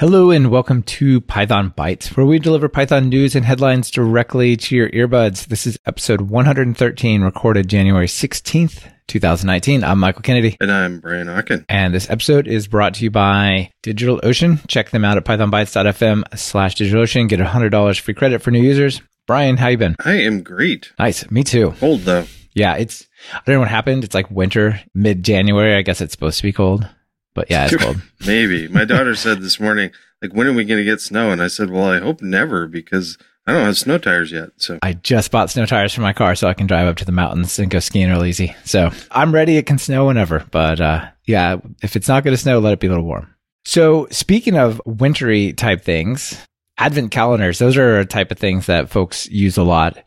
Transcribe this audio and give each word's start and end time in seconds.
Hello 0.00 0.32
and 0.32 0.50
welcome 0.50 0.82
to 0.82 1.20
Python 1.20 1.72
Bytes, 1.78 2.16
where 2.16 2.26
we 2.26 2.40
deliver 2.40 2.68
Python 2.68 3.08
news 3.08 3.36
and 3.36 3.44
headlines 3.44 3.92
directly 3.92 4.56
to 4.56 4.74
your 4.74 4.90
earbuds. 4.90 5.46
This 5.46 5.68
is 5.68 5.78
episode 5.86 6.22
113, 6.22 7.22
recorded 7.22 7.68
January 7.68 8.08
16th, 8.08 8.90
2019. 9.06 9.84
I'm 9.84 10.00
Michael 10.00 10.22
Kennedy. 10.22 10.56
And 10.60 10.72
I'm 10.72 10.98
Brian 10.98 11.28
Okken. 11.28 11.64
And 11.68 11.94
this 11.94 12.10
episode 12.10 12.48
is 12.48 12.66
brought 12.66 12.94
to 12.94 13.04
you 13.04 13.12
by 13.12 13.70
DigitalOcean. 13.84 14.66
Check 14.66 14.90
them 14.90 15.04
out 15.04 15.16
at 15.16 15.24
pythonbytes.fm 15.24 16.36
slash 16.36 16.74
DigitalOcean. 16.74 17.28
Get 17.28 17.38
$100 17.38 18.00
free 18.00 18.14
credit 18.14 18.42
for 18.42 18.50
new 18.50 18.62
users. 18.62 19.00
Brian, 19.28 19.56
how 19.56 19.68
you 19.68 19.78
been? 19.78 19.94
I 20.04 20.14
am 20.14 20.42
great. 20.42 20.92
Nice. 20.98 21.30
Me 21.30 21.44
too. 21.44 21.72
Cold 21.78 22.00
though. 22.00 22.26
Yeah, 22.52 22.74
it's, 22.74 23.06
I 23.32 23.42
don't 23.46 23.54
know 23.54 23.60
what 23.60 23.68
happened. 23.68 24.02
It's 24.02 24.14
like 24.14 24.28
winter, 24.28 24.80
mid 24.92 25.22
January. 25.22 25.76
I 25.76 25.82
guess 25.82 26.00
it's 26.00 26.12
supposed 26.12 26.38
to 26.38 26.42
be 26.42 26.52
cold. 26.52 26.88
But 27.34 27.50
yeah, 27.50 27.66
it's 27.66 27.76
cold. 27.82 28.00
Maybe. 28.26 28.68
My 28.68 28.84
daughter 28.84 29.14
said 29.14 29.40
this 29.42 29.60
morning, 29.60 29.90
like, 30.22 30.32
when 30.32 30.46
are 30.46 30.52
we 30.52 30.64
going 30.64 30.78
to 30.78 30.84
get 30.84 31.00
snow? 31.00 31.30
And 31.30 31.42
I 31.42 31.48
said, 31.48 31.70
well, 31.70 31.90
I 31.90 31.98
hope 31.98 32.22
never 32.22 32.66
because 32.66 33.18
I 33.46 33.52
don't 33.52 33.64
have 33.66 33.76
snow 33.76 33.98
tires 33.98 34.32
yet. 34.32 34.50
So 34.56 34.78
I 34.82 34.94
just 34.94 35.30
bought 35.30 35.50
snow 35.50 35.66
tires 35.66 35.92
for 35.92 36.00
my 36.00 36.12
car 36.12 36.34
so 36.34 36.48
I 36.48 36.54
can 36.54 36.66
drive 36.66 36.86
up 36.86 36.96
to 36.96 37.04
the 37.04 37.12
mountains 37.12 37.58
and 37.58 37.70
go 37.70 37.78
skiing 37.78 38.08
real 38.08 38.24
easy. 38.24 38.56
So 38.64 38.90
I'm 39.10 39.34
ready. 39.34 39.56
It 39.56 39.66
can 39.66 39.78
snow 39.78 40.06
whenever. 40.06 40.46
But 40.50 40.80
uh, 40.80 41.08
yeah, 41.24 41.56
if 41.82 41.96
it's 41.96 42.08
not 42.08 42.24
going 42.24 42.34
to 42.34 42.40
snow, 42.40 42.58
let 42.58 42.72
it 42.72 42.80
be 42.80 42.86
a 42.86 42.90
little 42.90 43.04
warm. 43.04 43.34
So 43.66 44.06
speaking 44.10 44.56
of 44.56 44.80
wintry 44.86 45.52
type 45.52 45.82
things, 45.82 46.38
advent 46.78 47.10
calendars, 47.10 47.58
those 47.58 47.76
are 47.76 47.98
a 47.98 48.06
type 48.06 48.30
of 48.30 48.38
things 48.38 48.66
that 48.66 48.90
folks 48.90 49.26
use 49.28 49.56
a 49.56 49.62
lot 49.62 49.98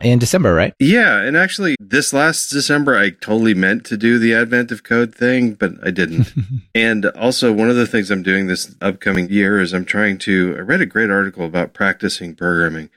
in 0.00 0.18
December, 0.18 0.54
right? 0.54 0.74
Yeah. 0.78 1.20
And 1.20 1.36
actually, 1.36 1.76
this 1.78 2.12
last 2.12 2.48
December, 2.48 2.96
I 2.96 3.10
totally 3.10 3.54
meant 3.54 3.84
to 3.86 3.96
do 3.96 4.18
the 4.18 4.34
Advent 4.34 4.72
of 4.72 4.82
Code 4.82 5.14
thing, 5.14 5.54
but 5.54 5.72
I 5.82 5.90
didn't. 5.90 6.32
and 6.74 7.06
also, 7.06 7.52
one 7.52 7.70
of 7.70 7.76
the 7.76 7.86
things 7.86 8.10
I'm 8.10 8.22
doing 8.22 8.46
this 8.46 8.74
upcoming 8.80 9.28
year 9.28 9.60
is 9.60 9.72
I'm 9.72 9.84
trying 9.84 10.18
to, 10.18 10.54
I 10.56 10.60
read 10.60 10.80
a 10.80 10.86
great 10.86 11.10
article 11.10 11.44
about 11.44 11.74
practicing 11.74 12.34
programming. 12.34 12.90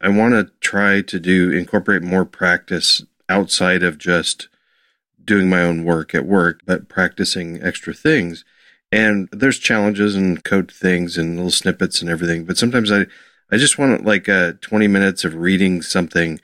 I 0.00 0.08
want 0.08 0.34
to 0.34 0.50
try 0.60 1.02
to 1.02 1.20
do, 1.20 1.50
incorporate 1.50 2.02
more 2.02 2.24
practice 2.24 3.02
outside 3.28 3.82
of 3.82 3.98
just 3.98 4.48
doing 5.24 5.48
my 5.48 5.62
own 5.62 5.84
work 5.84 6.14
at 6.14 6.26
work, 6.26 6.62
but 6.66 6.88
practicing 6.88 7.62
extra 7.62 7.94
things. 7.94 8.44
And 8.90 9.28
there's 9.30 9.58
challenges 9.58 10.16
and 10.16 10.42
code 10.42 10.72
things 10.72 11.16
and 11.16 11.36
little 11.36 11.50
snippets 11.50 12.00
and 12.00 12.10
everything. 12.10 12.44
But 12.44 12.58
sometimes 12.58 12.90
I, 12.90 13.06
I 13.52 13.56
just 13.56 13.78
want 13.78 14.04
like 14.04 14.28
uh, 14.28 14.54
20 14.60 14.88
minutes 14.88 15.24
of 15.24 15.34
reading 15.34 15.82
something. 15.82 16.40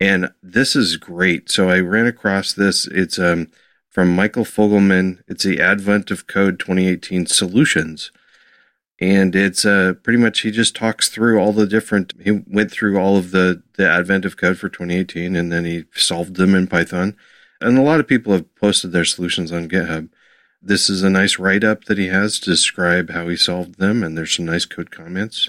And 0.00 0.30
this 0.42 0.76
is 0.76 0.96
great. 0.96 1.50
So 1.50 1.68
I 1.68 1.80
ran 1.80 2.06
across 2.06 2.52
this. 2.52 2.86
It's 2.86 3.18
um, 3.18 3.48
from 3.90 4.14
Michael 4.14 4.44
Fogelman. 4.44 5.22
It's 5.26 5.44
the 5.44 5.60
Advent 5.60 6.10
of 6.10 6.26
Code 6.26 6.58
2018 6.60 7.26
Solutions. 7.26 8.12
And 9.00 9.34
it's 9.36 9.64
uh, 9.64 9.94
pretty 10.02 10.18
much, 10.18 10.40
he 10.40 10.50
just 10.50 10.74
talks 10.74 11.08
through 11.08 11.38
all 11.38 11.52
the 11.52 11.66
different, 11.66 12.14
he 12.20 12.42
went 12.46 12.70
through 12.70 12.98
all 12.98 13.16
of 13.16 13.30
the, 13.30 13.62
the 13.76 13.88
Advent 13.88 14.24
of 14.24 14.36
Code 14.36 14.58
for 14.58 14.68
2018 14.68 15.36
and 15.36 15.52
then 15.52 15.64
he 15.64 15.84
solved 15.94 16.36
them 16.36 16.54
in 16.54 16.66
Python. 16.66 17.16
And 17.60 17.78
a 17.78 17.82
lot 17.82 18.00
of 18.00 18.08
people 18.08 18.32
have 18.32 18.54
posted 18.56 18.92
their 18.92 19.04
solutions 19.04 19.52
on 19.52 19.68
GitHub. 19.68 20.08
This 20.60 20.90
is 20.90 21.04
a 21.04 21.10
nice 21.10 21.38
write 21.38 21.62
up 21.62 21.84
that 21.84 21.98
he 21.98 22.08
has 22.08 22.40
to 22.40 22.50
describe 22.50 23.10
how 23.10 23.28
he 23.28 23.36
solved 23.36 23.78
them. 23.78 24.02
And 24.02 24.18
there's 24.18 24.34
some 24.34 24.46
nice 24.46 24.64
code 24.64 24.90
comments 24.90 25.48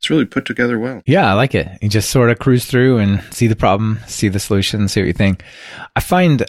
it's 0.00 0.08
really 0.08 0.24
put 0.24 0.46
together 0.46 0.78
well. 0.78 1.02
Yeah, 1.04 1.30
I 1.30 1.34
like 1.34 1.54
it. 1.54 1.68
You 1.82 1.90
just 1.90 2.08
sort 2.08 2.30
of 2.30 2.38
cruise 2.38 2.64
through 2.64 2.96
and 2.96 3.22
see 3.34 3.48
the 3.48 3.54
problem, 3.54 4.00
see 4.06 4.28
the 4.28 4.40
solution, 4.40 4.88
see 4.88 5.02
what 5.02 5.08
you 5.08 5.12
think. 5.12 5.44
I 5.94 6.00
find 6.00 6.42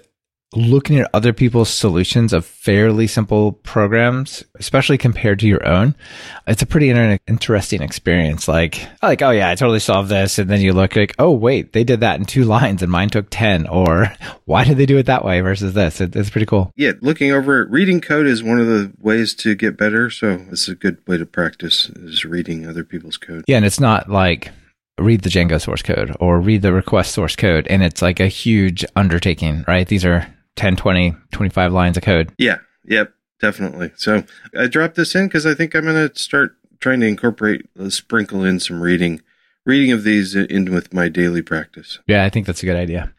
looking 0.54 1.00
at 1.00 1.10
other 1.14 1.32
people's 1.32 1.70
solutions 1.70 2.34
of 2.34 2.46
fairly 2.46 3.08
simple 3.08 3.54
programs, 3.54 4.44
especially 4.60 4.98
compared 4.98 5.40
to 5.40 5.48
your 5.48 5.66
own, 5.66 5.96
it's 6.46 6.62
a 6.62 6.66
pretty 6.66 6.90
inter- 6.90 7.20
interesting 7.28 7.82
experience. 7.82 8.48
Like, 8.48 8.86
like, 9.02 9.22
oh 9.22 9.30
yeah, 9.32 9.50
I 9.50 9.56
totally 9.56 9.80
solved 9.80 10.10
this. 10.10 10.40
And 10.40 10.50
then 10.50 10.60
you 10.62 10.74
look 10.74 10.96
like, 10.96 11.16
oh 11.20 11.32
wait, 11.32 11.72
they 11.72 11.84
did 11.84 12.02
that 12.02 12.20
in 12.20 12.26
two 12.26 12.44
lines 12.52 12.82
and 12.82 12.92
mine 12.92 13.10
took 13.10 13.28
10. 13.30 13.68
Or 13.68 14.14
why 14.46 14.66
did 14.66 14.78
they 14.78 14.86
do 14.86 14.98
it 14.98 15.06
that 15.06 15.24
way 15.24 15.40
versus 15.42 15.74
this? 15.74 16.02
It, 16.02 16.16
it's 16.16 16.30
pretty 16.30 16.46
cool. 16.48 16.72
Yeah. 16.76 16.94
Looking 17.02 17.32
over 17.32 17.66
reading 17.66 18.02
code 18.02 18.28
is 18.28 18.44
one 18.44 18.60
of 18.60 18.68
the 18.68 18.92
ways 19.00 19.34
to 19.36 19.56
get 19.56 19.78
better. 19.78 20.10
So 20.10 20.46
it's 20.52 20.68
a 20.68 20.76
good 20.76 20.98
way 21.08 21.18
to 21.18 21.26
practice 21.26 21.90
is 21.90 22.26
reading 22.26 22.68
other 22.68 22.84
people's 22.84 23.18
code. 23.18 23.46
Yeah. 23.48 23.58
And 23.58 23.66
it's 23.66 23.80
not 23.80 24.10
like, 24.10 24.52
read 25.00 25.22
the 25.22 25.30
Django 25.30 25.60
source 25.60 25.82
code 25.82 26.16
or 26.20 26.40
read 26.40 26.62
the 26.62 26.74
request 26.74 27.14
source 27.14 27.36
code. 27.36 27.66
And 27.68 27.82
it's 27.82 28.02
like 28.02 28.20
a 28.20 28.28
huge 28.28 28.86
undertaking, 28.96 29.66
right? 29.68 29.88
These 29.88 30.06
are 30.06 30.28
10, 30.56 30.76
20, 30.76 31.16
25 31.32 31.74
lines 31.74 31.98
of 31.98 32.04
code. 32.04 32.34
Yeah. 32.38 32.58
Yep. 32.86 33.14
Definitely. 33.40 33.92
So 33.96 34.24
I 34.58 34.68
dropped 34.68 34.96
this 34.96 35.16
in 35.16 35.28
because 35.28 35.46
I 35.46 35.56
think 35.56 35.76
I'm 35.76 35.84
going 35.86 36.10
to 36.10 36.18
start 36.20 36.56
trying 36.80 37.00
to 37.00 37.08
incorporate, 37.08 37.66
uh, 37.80 37.90
sprinkle 37.90 38.44
in 38.44 38.60
some 38.60 38.82
reading, 38.82 39.22
reading 39.66 39.92
of 39.92 40.04
these 40.04 40.36
in 40.36 40.72
with 40.72 40.94
my 40.94 41.10
daily 41.10 41.42
practice. 41.42 42.00
Yeah, 42.08 42.24
I 42.24 42.30
think 42.30 42.46
that's 42.46 42.62
a 42.62 42.66
good 42.68 42.76
idea. 42.76 43.14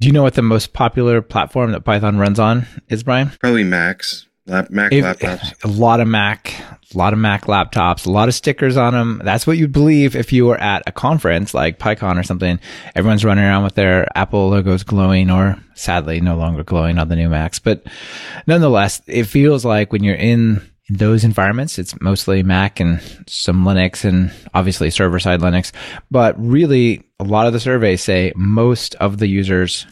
Do 0.00 0.06
you 0.06 0.12
know 0.12 0.22
what 0.22 0.34
the 0.34 0.42
most 0.42 0.72
popular 0.72 1.20
platform 1.22 1.72
that 1.72 1.84
Python 1.84 2.18
runs 2.18 2.38
on 2.38 2.66
is, 2.88 3.02
Brian? 3.02 3.30
Probably 3.40 3.64
Macs. 3.64 4.27
Lap, 4.48 4.70
Mac 4.70 4.92
if, 4.92 5.04
laptops. 5.04 5.54
A 5.64 5.68
lot 5.68 6.00
of 6.00 6.08
Mac, 6.08 6.54
a 6.94 6.98
lot 6.98 7.12
of 7.12 7.18
Mac 7.18 7.44
laptops, 7.44 8.06
a 8.06 8.10
lot 8.10 8.28
of 8.28 8.34
stickers 8.34 8.76
on 8.78 8.94
them. 8.94 9.20
That's 9.22 9.46
what 9.46 9.58
you'd 9.58 9.72
believe 9.72 10.16
if 10.16 10.32
you 10.32 10.46
were 10.46 10.58
at 10.58 10.82
a 10.86 10.92
conference 10.92 11.52
like 11.52 11.78
PyCon 11.78 12.18
or 12.18 12.22
something. 12.22 12.58
Everyone's 12.94 13.24
running 13.24 13.44
around 13.44 13.64
with 13.64 13.74
their 13.74 14.08
Apple 14.16 14.48
logos 14.48 14.84
glowing 14.84 15.30
or 15.30 15.58
sadly 15.74 16.20
no 16.20 16.36
longer 16.36 16.64
glowing 16.64 16.98
on 16.98 17.08
the 17.08 17.16
new 17.16 17.28
Macs. 17.28 17.58
But 17.58 17.84
nonetheless, 18.46 19.02
it 19.06 19.24
feels 19.24 19.66
like 19.66 19.92
when 19.92 20.02
you're 20.02 20.14
in 20.14 20.62
those 20.88 21.24
environments, 21.24 21.78
it's 21.78 22.00
mostly 22.00 22.42
Mac 22.42 22.80
and 22.80 23.00
some 23.26 23.64
Linux 23.64 24.04
and 24.04 24.32
obviously 24.54 24.88
server 24.90 25.18
side 25.18 25.40
Linux. 25.40 25.72
But 26.10 26.34
really, 26.38 27.04
a 27.20 27.24
lot 27.24 27.46
of 27.46 27.52
the 27.52 27.60
surveys 27.60 28.02
say 28.02 28.32
most 28.34 28.94
of 28.94 29.18
the 29.18 29.26
users, 29.26 29.86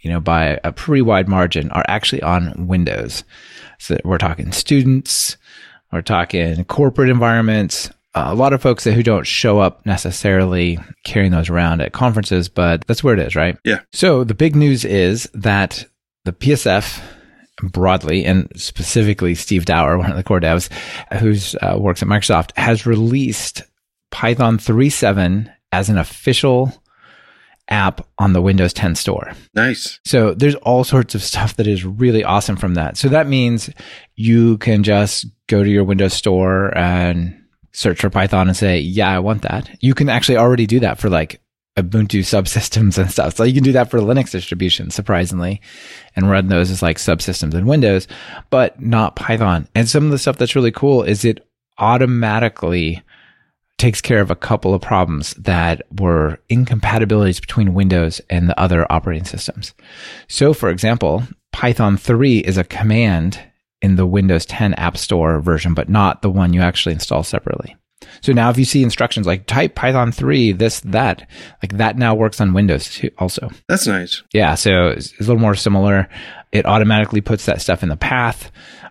you 0.00 0.10
know, 0.10 0.20
by 0.20 0.58
a 0.64 0.72
pretty 0.72 1.02
wide 1.02 1.28
margin 1.28 1.70
are 1.72 1.84
actually 1.88 2.22
on 2.22 2.66
Windows. 2.66 3.24
So 3.78 3.96
we're 4.04 4.18
talking 4.18 4.52
students, 4.52 5.36
we're 5.92 6.02
talking 6.02 6.64
corporate 6.64 7.10
environments, 7.10 7.90
uh, 8.14 8.26
a 8.28 8.34
lot 8.34 8.52
of 8.52 8.62
folks 8.62 8.84
that 8.84 8.94
who 8.94 9.02
don't 9.02 9.26
show 9.26 9.60
up 9.60 9.84
necessarily 9.86 10.78
carrying 11.04 11.30
those 11.30 11.50
around 11.50 11.80
at 11.80 11.92
conferences, 11.92 12.48
but 12.48 12.86
that's 12.86 13.04
where 13.04 13.14
it 13.14 13.20
is, 13.20 13.36
right? 13.36 13.56
Yeah. 13.64 13.80
So 13.92 14.24
the 14.24 14.34
big 14.34 14.56
news 14.56 14.84
is 14.84 15.28
that 15.34 15.84
the 16.24 16.32
PSF 16.32 17.00
broadly 17.62 18.24
and 18.24 18.50
specifically 18.56 19.34
Steve 19.34 19.64
Dower, 19.66 19.98
one 19.98 20.10
of 20.10 20.16
the 20.16 20.24
core 20.24 20.40
devs 20.40 20.70
who 21.18 21.34
uh, 21.64 21.78
works 21.78 22.02
at 22.02 22.08
Microsoft, 22.08 22.56
has 22.56 22.86
released 22.86 23.62
Python 24.10 24.58
3.7 24.58 25.52
as 25.70 25.88
an 25.88 25.98
official 25.98 26.72
app 27.68 28.06
on 28.18 28.32
the 28.32 28.42
Windows 28.42 28.72
10 28.72 28.94
store. 28.94 29.32
Nice. 29.54 30.00
So 30.04 30.34
there's 30.34 30.54
all 30.56 30.84
sorts 30.84 31.14
of 31.14 31.22
stuff 31.22 31.56
that 31.56 31.66
is 31.66 31.84
really 31.84 32.24
awesome 32.24 32.56
from 32.56 32.74
that. 32.74 32.96
So 32.96 33.08
that 33.08 33.26
means 33.26 33.70
you 34.16 34.58
can 34.58 34.82
just 34.82 35.26
go 35.46 35.62
to 35.62 35.70
your 35.70 35.84
Windows 35.84 36.14
store 36.14 36.76
and 36.76 37.34
search 37.72 38.00
for 38.00 38.10
Python 38.10 38.48
and 38.48 38.56
say, 38.56 38.80
yeah, 38.80 39.10
I 39.10 39.18
want 39.18 39.42
that. 39.42 39.70
You 39.80 39.94
can 39.94 40.08
actually 40.08 40.38
already 40.38 40.66
do 40.66 40.80
that 40.80 40.98
for 40.98 41.08
like 41.10 41.40
Ubuntu 41.76 42.20
subsystems 42.20 42.98
and 42.98 43.10
stuff. 43.10 43.36
So 43.36 43.44
you 43.44 43.54
can 43.54 43.62
do 43.62 43.72
that 43.72 43.90
for 43.90 44.00
Linux 44.00 44.30
distributions, 44.30 44.94
surprisingly, 44.94 45.60
and 46.16 46.28
run 46.28 46.48
those 46.48 46.70
as 46.70 46.82
like 46.82 46.96
subsystems 46.96 47.54
in 47.54 47.66
Windows, 47.66 48.08
but 48.50 48.80
not 48.80 49.14
Python. 49.14 49.68
And 49.74 49.88
some 49.88 50.04
of 50.04 50.10
the 50.10 50.18
stuff 50.18 50.38
that's 50.38 50.56
really 50.56 50.72
cool 50.72 51.02
is 51.02 51.24
it 51.24 51.46
automatically 51.78 53.02
takes 53.78 54.00
care 54.00 54.20
of 54.20 54.30
a 54.30 54.36
couple 54.36 54.74
of 54.74 54.82
problems 54.82 55.34
that 55.34 55.82
were 55.98 56.38
incompatibilities 56.48 57.40
between 57.40 57.74
Windows 57.74 58.20
and 58.28 58.48
the 58.48 58.60
other 58.60 58.90
operating 58.90 59.24
systems. 59.24 59.72
So, 60.28 60.52
for 60.52 60.68
example, 60.68 61.22
Python 61.52 61.96
3 61.96 62.38
is 62.38 62.58
a 62.58 62.64
command 62.64 63.40
in 63.80 63.96
the 63.96 64.06
Windows 64.06 64.44
10 64.46 64.74
App 64.74 64.96
Store 64.96 65.40
version, 65.40 65.74
but 65.74 65.88
not 65.88 66.22
the 66.22 66.30
one 66.30 66.52
you 66.52 66.60
actually 66.60 66.92
install 66.92 67.22
separately. 67.22 67.76
So 68.20 68.32
now 68.32 68.50
if 68.50 68.58
you 68.58 68.64
see 68.64 68.82
instructions 68.82 69.26
like 69.26 69.46
type 69.46 69.74
Python 69.74 70.12
3, 70.12 70.52
this, 70.52 70.80
that, 70.80 71.28
like 71.62 71.76
that 71.76 71.96
now 71.96 72.14
works 72.14 72.40
on 72.40 72.54
Windows 72.54 72.90
too, 72.90 73.10
also. 73.18 73.50
That's 73.68 73.86
nice. 73.86 74.22
Yeah. 74.32 74.54
So 74.54 74.88
it's 74.88 75.12
a 75.14 75.20
little 75.20 75.38
more 75.38 75.54
similar. 75.54 76.08
It 76.52 76.66
automatically 76.66 77.20
puts 77.20 77.46
that 77.46 77.60
stuff 77.60 77.82
in 77.82 77.88
the 77.88 77.96
path. 77.96 78.50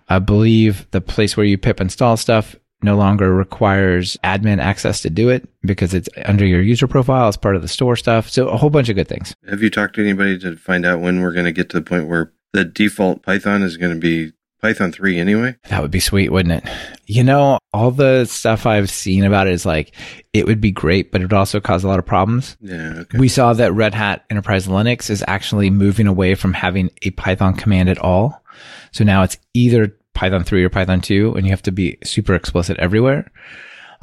I 0.09 0.19
believe 0.19 0.89
the 0.91 1.01
place 1.01 1.35
where 1.35 1.45
you 1.45 1.57
pip 1.57 1.81
install 1.81 2.15
stuff 2.15 2.55
no 2.81 2.95
longer 2.95 3.33
requires 3.33 4.17
admin 4.23 4.59
access 4.59 5.01
to 5.01 5.09
do 5.09 5.29
it 5.29 5.47
because 5.61 5.93
it's 5.93 6.09
under 6.25 6.45
your 6.45 6.61
user 6.61 6.87
profile 6.87 7.27
as 7.27 7.37
part 7.37 7.55
of 7.55 7.61
the 7.61 7.67
store 7.67 7.95
stuff. 7.95 8.29
So 8.29 8.49
a 8.49 8.57
whole 8.57 8.69
bunch 8.69 8.89
of 8.89 8.95
good 8.95 9.07
things. 9.07 9.33
Have 9.49 9.61
you 9.61 9.69
talked 9.69 9.95
to 9.95 10.01
anybody 10.01 10.37
to 10.39 10.55
find 10.55 10.85
out 10.85 10.99
when 10.99 11.21
we're 11.21 11.33
going 11.33 11.45
to 11.45 11.51
get 11.51 11.69
to 11.69 11.77
the 11.77 11.85
point 11.85 12.07
where 12.07 12.31
the 12.53 12.63
default 12.63 13.23
Python 13.23 13.63
is 13.63 13.77
going 13.77 13.93
to 13.93 13.99
be 13.99 14.31
Python 14.61 14.91
3 14.91 15.19
anyway? 15.19 15.55
That 15.69 15.81
would 15.81 15.91
be 15.91 15.99
sweet, 15.99 16.31
wouldn't 16.31 16.63
it? 16.63 16.71
You 17.05 17.23
know, 17.23 17.59
all 17.73 17.91
the 17.91 18.25
stuff 18.25 18.65
I've 18.65 18.89
seen 18.89 19.23
about 19.23 19.47
it 19.47 19.53
is 19.53 19.65
like, 19.65 19.93
it 20.33 20.45
would 20.45 20.61
be 20.61 20.71
great, 20.71 21.11
but 21.11 21.21
it 21.21 21.25
would 21.25 21.33
also 21.33 21.59
cause 21.59 21.83
a 21.83 21.87
lot 21.87 21.99
of 21.99 22.05
problems. 22.05 22.57
Yeah. 22.59 22.93
Okay. 22.99 23.17
We 23.17 23.27
saw 23.27 23.53
that 23.53 23.73
Red 23.73 23.93
Hat 23.93 24.25
Enterprise 24.29 24.67
Linux 24.67 25.09
is 25.09 25.23
actually 25.27 25.69
moving 25.69 26.07
away 26.07 26.35
from 26.35 26.53
having 26.53 26.91
a 27.03 27.11
Python 27.11 27.55
command 27.55 27.89
at 27.89 27.99
all. 27.99 28.43
So 28.91 29.03
now 29.03 29.23
it's 29.23 29.37
either 29.53 29.95
Python 30.17 30.43
3 30.43 30.63
or 30.63 30.69
Python 30.69 30.99
2 30.99 31.35
and 31.35 31.45
you 31.45 31.51
have 31.51 31.61
to 31.61 31.71
be 31.71 31.97
super 32.03 32.33
explicit 32.33 32.75
everywhere. 32.79 33.31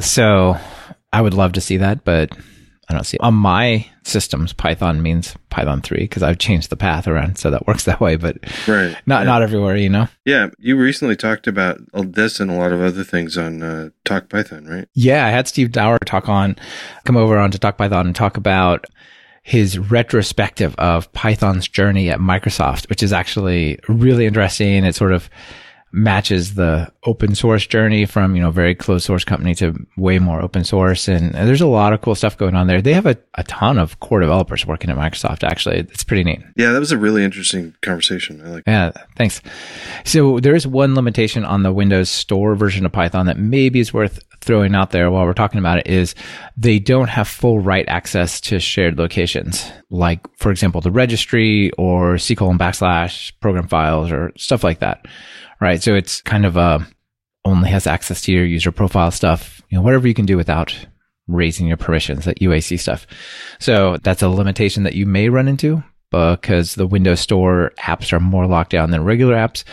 So 0.01 0.57
I 1.13 1.21
would 1.21 1.35
love 1.35 1.53
to 1.55 1.61
see 1.61 1.77
that, 1.79 2.05
but 2.05 2.31
I 2.89 2.93
don't 2.95 3.05
see 3.05 3.17
it. 3.17 3.21
on 3.23 3.35
my 3.35 3.87
systems. 4.05 4.53
Python 4.53 5.03
means 5.03 5.35
Python 5.51 5.81
3 5.83 5.99
because 5.99 6.23
I've 6.23 6.39
changed 6.39 6.71
the 6.71 6.77
path 6.77 7.09
around. 7.09 7.37
So 7.39 7.51
that 7.51 7.67
works 7.67 7.85
that 7.87 8.01
way, 8.01 8.15
but 8.15 8.37
Right. 8.69 8.97
not, 9.07 9.21
yeah. 9.21 9.25
not 9.25 9.43
everywhere, 9.43 9.77
you 9.77 9.89
know? 9.89 10.07
Yeah, 10.25 10.51
you 10.59 10.77
recently 10.77 11.17
talked 11.17 11.49
about 11.49 11.81
this 11.93 12.39
and 12.39 12.49
a 12.51 12.55
lot 12.55 12.73
of 12.73 12.81
other 12.81 13.03
things 13.03 13.37
on 13.37 13.63
uh, 13.63 13.89
Talk 14.05 14.29
Python, 14.29 14.67
right? 14.67 14.87
Yeah, 14.95 15.27
I 15.27 15.31
had 15.31 15.49
Steve 15.49 15.73
Dower 15.73 15.99
talk 15.99 16.29
on, 16.29 16.55
come 17.05 17.17
over 17.17 17.39
on 17.39 17.51
to 17.51 17.59
Talk 17.59 17.77
Python 17.79 18.07
and 18.07 18.15
talk 18.15 18.37
about 18.37 18.87
his 19.43 19.79
retrospective 19.79 20.75
of 20.77 21.13
Python's 21.13 21.67
journey 21.69 22.09
at 22.11 22.21
Microsoft, 22.21 22.89
which 22.89 23.03
is 23.03 23.13
actually 23.13 23.79
really 23.89 24.27
interesting. 24.27 24.85
It 24.85 24.95
sort 24.95 25.13
of 25.13 25.29
matches 25.95 26.55
the 26.55 26.93
open 27.05 27.35
source 27.35 27.67
journey 27.67 28.05
from, 28.05 28.35
you 28.35 28.43
know, 28.43 28.51
very 28.51 28.75
closed 28.75 29.05
source 29.05 29.25
company 29.25 29.55
to 29.55 29.75
way 29.97 30.19
more 30.19 30.43
open 30.43 30.65
source. 30.65 31.07
And, 31.07 31.35
and 31.35 31.49
there's 31.49 31.61
a 31.61 31.67
lot 31.67 31.93
of 31.93 32.03
cool 32.03 32.17
stuff 32.17 32.37
going 32.37 32.57
on 32.57 32.67
there. 32.67 32.83
They 32.83 32.95
have 32.95 33.07
a, 33.07 33.17
a 33.35 33.45
ton 33.45 33.79
of 33.79 34.01
core 34.01 34.21
developers 34.21 34.67
working 34.67 34.91
at 34.91 34.97
Microsoft, 34.97 35.45
actually. 35.45 35.79
It's 35.79 36.03
pretty 36.03 36.25
neat. 36.25 36.43
Yeah, 36.57 36.73
that 36.73 36.81
was 36.81 36.93
a 36.93 36.99
really 36.99 37.25
interesting 37.25 37.75
conversation. 37.81 38.43
I 38.45 38.49
like. 38.49 38.65
Yeah, 38.67 38.91
thanks. 39.17 39.41
So 40.05 40.41
there 40.41 40.57
is 40.57 40.67
one 40.67 40.95
limitation 40.97 41.45
on 41.45 41.63
the 41.63 41.73
Windows 41.73 42.11
Store 42.11 42.57
version 42.57 42.85
of 42.85 42.93
Python 42.93 43.27
that 43.27 43.39
maybe 43.39 43.79
is 43.79 43.95
worth 43.95 44.19
throwing 44.41 44.75
out 44.75 44.91
there 44.91 45.11
while 45.11 45.25
we're 45.25 45.33
talking 45.33 45.59
about 45.59 45.79
it 45.79 45.87
is 45.87 46.15
they 46.57 46.79
don't 46.79 47.09
have 47.09 47.27
full 47.27 47.61
write 47.61 47.89
access 47.89 48.41
to 48.43 48.61
shared 48.61 48.99
locations, 48.99 49.71
like 49.91 50.21
for 50.37 50.51
example 50.51 50.81
the 50.81 50.91
registry 50.91 51.71
or 51.79 52.19
C 52.19 52.35
colon 52.35 52.59
backslash 52.59 53.33
program 53.41 53.69
files 53.69 54.13
or 54.13 54.33
stuff 54.37 54.63
like 54.63 54.81
that. 54.81 55.07
Right. 55.61 55.83
So 55.83 55.95
it's 55.95 56.21
kind 56.23 56.45
of 56.45 56.57
uh 56.57 56.81
only 57.45 57.69
has 57.71 57.87
access 57.87 58.23
to 58.23 58.33
your 58.33 58.45
user 58.45 58.73
profile 58.73 59.11
stuff, 59.11 59.61
you 59.69 59.77
know, 59.77 59.83
whatever 59.83 60.09
you 60.09 60.15
can 60.15 60.27
do 60.27 60.37
without 60.37 60.75
raising 61.27 61.67
your 61.67 61.77
permissions, 61.77 62.25
that 62.25 62.41
UAC 62.41 62.79
stuff. 62.81 63.07
So 63.59 63.99
that's 64.03 64.23
a 64.23 64.29
limitation 64.29 64.83
that 64.85 64.95
you 64.95 65.07
may 65.07 65.29
run 65.29 65.49
into 65.49 65.83
because 66.11 66.75
the 66.75 66.87
Windows 66.87 67.21
Store 67.21 67.73
apps 67.79 68.13
are 68.13 68.21
more 68.21 68.47
locked 68.47 68.71
down 68.71 68.91
than 68.91 69.05
regular 69.05 69.35
apps. 69.35 69.65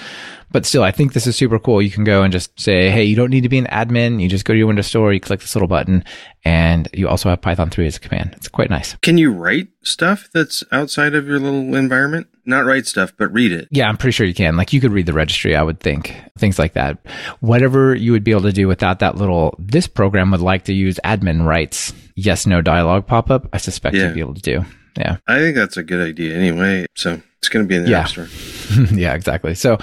But 0.51 0.65
still, 0.65 0.83
I 0.83 0.92
think 0.92 1.13
this 1.13 1.27
is 1.27 1.36
super 1.36 1.59
cool. 1.59 1.81
You 1.81 1.89
can 1.89 2.03
go 2.03 2.24
and 2.24 2.31
just 2.33 2.59
say, 2.59 2.89
hey, 2.89 3.03
you 3.06 3.15
don't 3.15 3.30
need 3.30 3.42
to 3.44 3.50
be 3.50 3.57
an 3.57 3.68
admin. 3.68 4.21
You 4.21 4.27
just 4.27 4.44
go 4.44 4.53
to 4.53 4.57
your 4.57 4.68
Windows 4.68 4.88
Store, 4.88 5.13
you 5.13 5.19
click 5.21 5.39
this 5.39 5.56
little 5.56 5.68
button, 5.68 6.03
and 6.44 6.89
you 6.94 7.07
also 7.07 7.30
have 7.30 7.42
Python 7.42 7.69
3 7.69 7.88
as 7.88 7.95
a 7.95 8.00
command. 8.01 8.33
It's 8.36 8.50
quite 8.50 8.69
nice. 8.69 8.95
Can 9.01 9.18
you 9.18 9.31
write 9.31 9.69
stuff 9.83 10.27
that's 10.33 10.63
outside 10.71 11.15
of 11.15 11.25
your 11.27 11.39
little 11.39 11.75
environment? 11.75 12.27
Not 12.45 12.65
write 12.65 12.86
stuff, 12.88 13.13
but 13.18 13.31
read 13.31 13.51
it. 13.51 13.68
Yeah, 13.71 13.88
I'm 13.88 13.95
pretty 13.98 14.12
sure 14.12 14.25
you 14.25 14.33
can. 14.33 14.57
Like 14.57 14.74
you 14.74 14.81
could 14.81 14.92
read 14.92 15.06
the 15.06 15.13
registry, 15.13 15.56
I 15.56 15.63
would 15.63 15.80
think. 15.80 16.15
Things 16.38 16.59
like 16.59 16.74
that. 16.74 16.98
Whatever 17.39 17.95
you 17.95 18.12
would 18.12 18.24
be 18.24 18.31
able 18.31 18.42
to 18.42 18.51
do 18.51 18.68
without 18.68 19.00
that 19.00 19.15
little, 19.15 19.56
this 19.59 19.88
program 19.88 20.31
would 20.31 20.42
like 20.42 20.65
to 20.65 20.74
use 20.74 21.00
admin 21.06 21.45
rights, 21.45 21.94
yes, 22.15 22.45
no 22.45 22.62
dialogue 22.62 23.07
pop 23.07 23.30
up. 23.31 23.48
I 23.53 23.57
suspect 23.57 23.95
Yeah. 23.95 24.06
you'd 24.07 24.15
be 24.15 24.19
able 24.21 24.33
to 24.33 24.42
do. 24.42 24.65
Yeah. 24.98 25.18
I 25.27 25.38
think 25.39 25.56
that's 25.56 25.77
a 25.77 25.83
good 25.83 26.06
idea 26.06 26.36
anyway. 26.36 26.88
So 26.95 27.21
it's 27.38 27.48
going 27.48 27.63
to 27.65 27.69
be 27.69 27.75
in 27.75 27.83
the 27.86 27.92
Yeah. 27.92 28.01
App 28.01 28.09
Store. 28.09 28.27
yeah, 28.91 29.13
exactly. 29.13 29.56
So, 29.56 29.77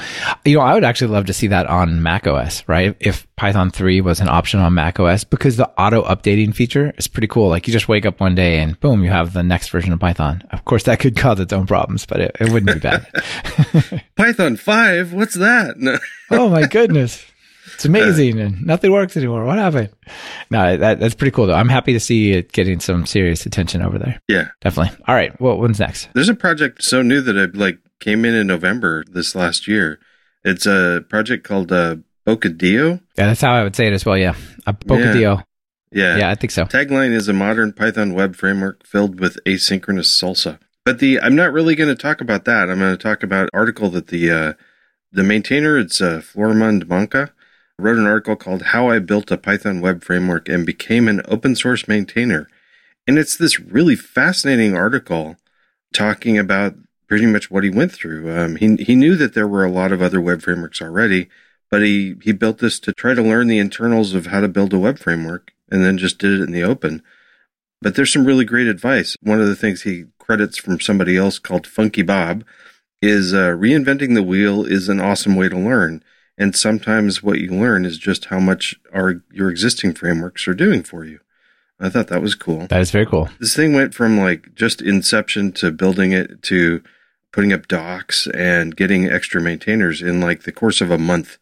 you 0.45 0.57
know, 0.57 0.63
I 0.63 0.75
would 0.75 0.85
actually 0.85 1.13
love 1.13 1.27
to 1.27 1.33
see 1.33 1.49
that 1.49 1.67
on 1.67 2.03
Mac 2.03 2.27
OS, 2.27 2.67
right? 2.69 2.97
If 3.01 3.27
Python 3.37 3.71
3 3.71 4.01
was 4.01 4.21
an 4.21 4.29
option 4.29 4.61
on 4.61 4.75
Mac 4.75 4.99
OS, 5.01 5.25
because 5.25 5.57
the 5.57 5.69
auto 5.81 6.03
updating 6.05 6.55
feature 6.55 6.93
is 6.97 7.09
pretty 7.09 7.27
cool. 7.27 7.49
Like 7.49 7.67
you 7.67 7.73
just 7.73 7.89
wake 7.89 8.07
up 8.07 8.21
one 8.21 8.35
day 8.35 8.59
and 8.61 8.79
boom, 8.81 9.05
you 9.05 9.11
have 9.11 9.33
the 9.33 9.43
next 9.43 9.69
version 9.71 9.93
of 9.93 10.01
Python. 10.01 10.43
Of 10.51 10.65
course, 10.65 10.85
that 10.85 11.01
could 11.01 11.17
cause 11.17 11.41
its 11.41 11.53
own 11.53 11.67
problems, 11.67 12.07
but 12.07 12.21
it, 12.21 12.37
it 12.41 12.53
wouldn't 12.53 12.75
be 12.75 12.81
bad. 12.81 14.05
Python 14.17 14.57
5? 14.57 15.13
What's 15.13 15.35
that? 15.35 15.79
No. 15.79 15.99
oh 16.31 16.49
my 16.49 16.67
goodness. 16.67 17.25
It's 17.75 17.85
uh, 17.87 17.89
amazing 17.89 18.41
and 18.41 18.67
nothing 18.67 18.91
works 18.93 19.17
anymore. 19.17 19.45
What 19.45 19.59
happened? 19.59 19.91
No, 20.51 20.77
that, 20.77 21.01
that's 21.01 21.15
pretty 21.15 21.31
cool 21.31 21.47
though. 21.47 21.55
I'm 21.55 21.69
happy 21.69 21.93
to 21.93 22.01
see 22.01 22.33
it 22.33 22.53
getting 22.53 22.81
some 22.81 23.07
serious 23.07 23.47
attention 23.47 23.83
over 23.83 23.99
there. 23.99 24.21
Yeah. 24.29 24.49
Definitely. 24.61 24.97
All 25.07 25.15
right. 25.15 25.39
Well, 25.41 25.59
when's 25.59 25.79
next? 25.79 26.09
There's 26.15 26.29
a 26.29 26.35
project 26.35 26.83
so 26.83 27.03
new 27.03 27.21
that 27.21 27.37
it 27.37 27.55
like 27.55 27.79
came 28.01 28.25
in 28.25 28.35
in 28.35 28.47
November 28.47 29.05
this 29.11 29.35
last 29.35 29.69
year. 29.69 29.99
It's 30.45 30.67
a 30.67 31.05
project 31.09 31.45
called 31.45 31.73
uh, 31.73 31.97
Bocadillo. 32.27 33.01
Yeah, 33.17 33.27
that's 33.27 33.41
how 33.41 33.53
I 33.55 33.63
would 33.63 33.77
say 33.77 33.87
it 33.87 33.93
as 33.93 34.05
well. 34.05 34.17
Yeah. 34.17 34.35
A 34.67 34.73
Bocadillo. 34.73 35.43
Yeah. 35.91 36.17
Yeah, 36.17 36.31
I 36.31 36.35
think 36.35 36.51
so. 36.51 36.65
Tagline 36.65 37.13
is 37.13 37.29
a 37.29 37.33
modern 37.33 37.73
Python 37.73 38.15
web 38.15 38.37
framework 38.37 38.87
filled 38.87 39.21
with 39.21 39.39
asynchronous 39.45 40.07
salsa. 40.07 40.59
But 40.85 41.01
the 41.01 41.21
I'm 41.21 41.37
not 41.37 41.53
really 41.53 41.75
going 41.75 41.95
to 41.95 42.01
talk 42.01 42.21
about 42.21 42.45
that. 42.47 42.71
I'm 42.71 42.79
going 42.79 42.97
to 42.97 43.03
talk 43.03 43.23
about 43.23 43.45
an 43.45 43.51
article 43.53 43.91
that 43.91 44.09
the 44.09 44.31
uh, 44.31 44.53
the 45.13 45.23
maintainer, 45.23 45.79
it's 45.79 46.01
uh, 46.01 46.23
Florimond 46.23 46.89
Manca, 46.89 47.33
wrote 47.79 47.99
an 47.99 48.07
article 48.07 48.37
called 48.37 48.63
"How 48.63 48.89
I 48.89 48.99
Built 48.99 49.31
a 49.31 49.37
Python 49.37 49.81
Web 49.81 50.03
Framework 50.03 50.49
and 50.49 50.65
Became 50.65 51.09
an 51.09 51.21
Open 51.27 51.55
Source 51.55 51.89
Maintainer," 51.89 52.49
and 53.07 53.19
it's 53.19 53.37
this 53.37 53.61
really 53.61 53.97
fascinating 53.97 54.75
article 54.75 55.37
talking 55.93 56.39
about 56.39 56.75
pretty 57.09 57.27
much 57.27 57.51
what 57.51 57.65
he 57.65 57.71
went 57.71 57.93
through. 57.93 58.31
Um, 58.37 58.57
he 58.57 58.77
he 58.77 58.95
knew 58.95 59.17
that 59.17 59.35
there 59.35 59.49
were 59.49 59.65
a 59.65 59.71
lot 59.71 59.93
of 59.93 60.03
other 60.03 60.21
web 60.21 60.43
frameworks 60.43 60.81
already, 60.81 61.29
but 61.71 61.83
he 61.83 62.17
he 62.23 62.33
built 62.33 62.59
this 62.59 62.79
to 62.81 62.93
try 62.93 63.15
to 63.15 63.23
learn 63.23 63.49
the 63.49 63.59
internals 63.59 64.15
of 64.15 64.27
how 64.27 64.41
to 64.41 64.49
build 64.49 64.73
a 64.73 64.79
web 64.79 64.99
framework, 64.99 65.53
and 65.71 65.85
then 65.85 65.99
just 65.99 66.19
did 66.19 66.39
it 66.39 66.43
in 66.43 66.53
the 66.53 66.63
open. 66.63 67.03
But 67.81 67.95
there's 67.95 68.13
some 68.13 68.25
really 68.25 68.45
great 68.45 68.67
advice. 68.67 69.17
One 69.23 69.41
of 69.41 69.47
the 69.47 69.57
things 69.57 69.83
he 69.83 70.07
credits 70.19 70.59
from 70.59 70.81
somebody 70.81 71.17
else 71.17 71.39
called 71.39 71.67
Funky 71.67 72.03
Bob 72.03 72.45
is 73.01 73.33
uh, 73.33 73.51
reinventing 73.51 74.15
the 74.15 74.23
wheel 74.23 74.65
is 74.65 74.89
an 74.89 75.01
awesome 75.01 75.37
way 75.37 75.49
to 75.49 75.57
learn. 75.57 76.03
And 76.37 76.55
sometimes 76.55 77.23
what 77.23 77.39
you 77.39 77.51
learn 77.51 77.85
is 77.85 77.99
just 77.99 78.27
how 78.27 78.39
much 78.39 78.77
our 78.93 79.23
your 79.33 79.51
existing 79.51 79.95
frameworks 79.95 80.47
are 80.47 80.55
doing 80.55 80.83
for 80.83 81.05
you. 81.05 81.21
I 81.81 81.89
thought 81.89 82.09
that 82.09 82.23
was 82.23 82.35
cool. 82.35 82.67
That 82.67 82.81
is 82.81 82.91
very 82.91 83.07
cool. 83.07 83.29
This 83.39 83.55
thing 83.55 83.73
went 83.73 83.95
from 83.95 84.19
like 84.19 84.55
just 84.55 84.83
inception 84.83 85.53
to 85.53 85.71
building 85.71 86.13
it 86.13 86.43
to 86.45 86.83
putting 87.33 87.53
up 87.53 87.69
docs 87.69 88.27
and 88.29 88.77
getting 88.77 89.07
extra 89.07 89.41
maintainers 89.41 90.03
in 90.03 90.21
like 90.21 90.43
the 90.43 90.53
course 90.53 90.81
of 90.81 90.91
a 90.91 90.99
month 90.99 91.39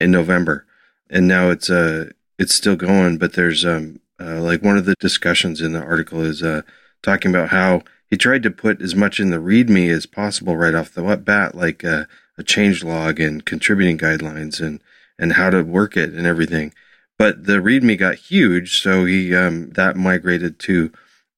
in 0.00 0.10
November. 0.10 0.66
And 1.10 1.28
now 1.28 1.50
it's 1.50 1.70
uh 1.70 2.10
it's 2.38 2.54
still 2.54 2.76
going, 2.76 3.18
but 3.18 3.34
there's 3.34 3.64
um 3.64 4.00
uh, 4.18 4.40
like 4.40 4.62
one 4.62 4.78
of 4.78 4.86
the 4.86 4.94
discussions 4.98 5.60
in 5.60 5.72
the 5.72 5.82
article 5.82 6.22
is 6.22 6.42
uh 6.42 6.62
talking 7.02 7.30
about 7.30 7.50
how 7.50 7.82
he 8.08 8.16
tried 8.16 8.42
to 8.44 8.50
put 8.50 8.80
as 8.80 8.94
much 8.94 9.18
in 9.18 9.30
the 9.30 9.38
README 9.38 9.90
as 9.90 10.06
possible 10.06 10.56
right 10.56 10.74
off 10.74 10.92
the 10.92 11.16
bat, 11.16 11.54
like 11.54 11.84
uh, 11.84 12.04
a 12.38 12.42
change 12.42 12.84
log 12.84 13.18
and 13.18 13.44
contributing 13.44 13.98
guidelines 13.98 14.60
and 14.60 14.80
and 15.18 15.32
how 15.32 15.50
to 15.50 15.62
work 15.62 15.96
it 15.96 16.12
and 16.12 16.26
everything. 16.26 16.74
But 17.18 17.46
the 17.46 17.60
README 17.60 17.98
got 17.98 18.16
huge, 18.16 18.80
so 18.80 19.04
he 19.06 19.34
um, 19.34 19.70
that 19.70 19.96
migrated 19.96 20.58
to 20.60 20.92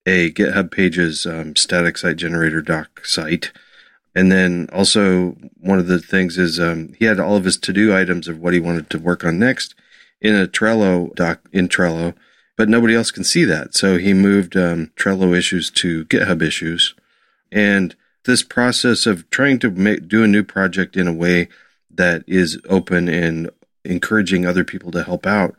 a 0.05 0.33
GitHub 0.33 0.71
Pages 0.71 1.27
um, 1.27 1.55
static 1.57 1.97
site 1.97 2.17
generator 2.17 2.61
doc 2.61 3.05
site. 3.05 3.53
And 4.15 4.33
then 4.33 4.69
also 4.73 5.37
one 5.61 5.79
of 5.79 5.87
the 5.87 6.01
things 6.01 6.39
is 6.39 6.59
um, 6.59 6.95
he 6.99 7.05
had 7.05 7.21
all 7.21 7.37
of 7.37 7.45
his 7.45 7.57
to 7.59 7.73
do 7.73 7.95
items 7.95 8.27
of 8.27 8.39
what 8.41 8.55
he 8.55 8.61
wanted 8.61 8.91
to 8.91 8.99
work 8.99 9.25
on 9.25 9.39
next 9.39 9.75
in 10.21 10.35
a 10.35 10.47
Trello 10.47 11.15
doc 11.15 11.41
in 11.53 11.69
Trello, 11.69 12.15
but 12.57 12.69
nobody 12.69 12.95
else 12.95 13.11
can 13.11 13.25
see 13.25 13.45
that. 13.45 13.75
So 13.75 13.99
he 13.99 14.13
moved 14.15 14.57
um, 14.57 14.91
Trello 14.97 15.37
issues 15.37 15.71
to 15.73 16.05
GitHub 16.07 16.43
issues, 16.43 16.95
and 17.53 17.95
this 18.25 18.43
process 18.43 19.07
of 19.07 19.29
trying 19.31 19.59
to 19.61 19.71
make, 19.71 20.09
do 20.09 20.25
a 20.25 20.29
new 20.29 20.43
project 20.43 20.97
in 20.97 21.07
a 21.07 21.13
way 21.13 21.49
that 21.91 22.25
is 22.27 22.61
open 22.69 23.09
and 23.09 23.51
encouraging 23.85 24.45
other 24.45 24.65
people 24.65 24.91
to 24.93 25.05
help 25.05 25.27
out. 25.27 25.55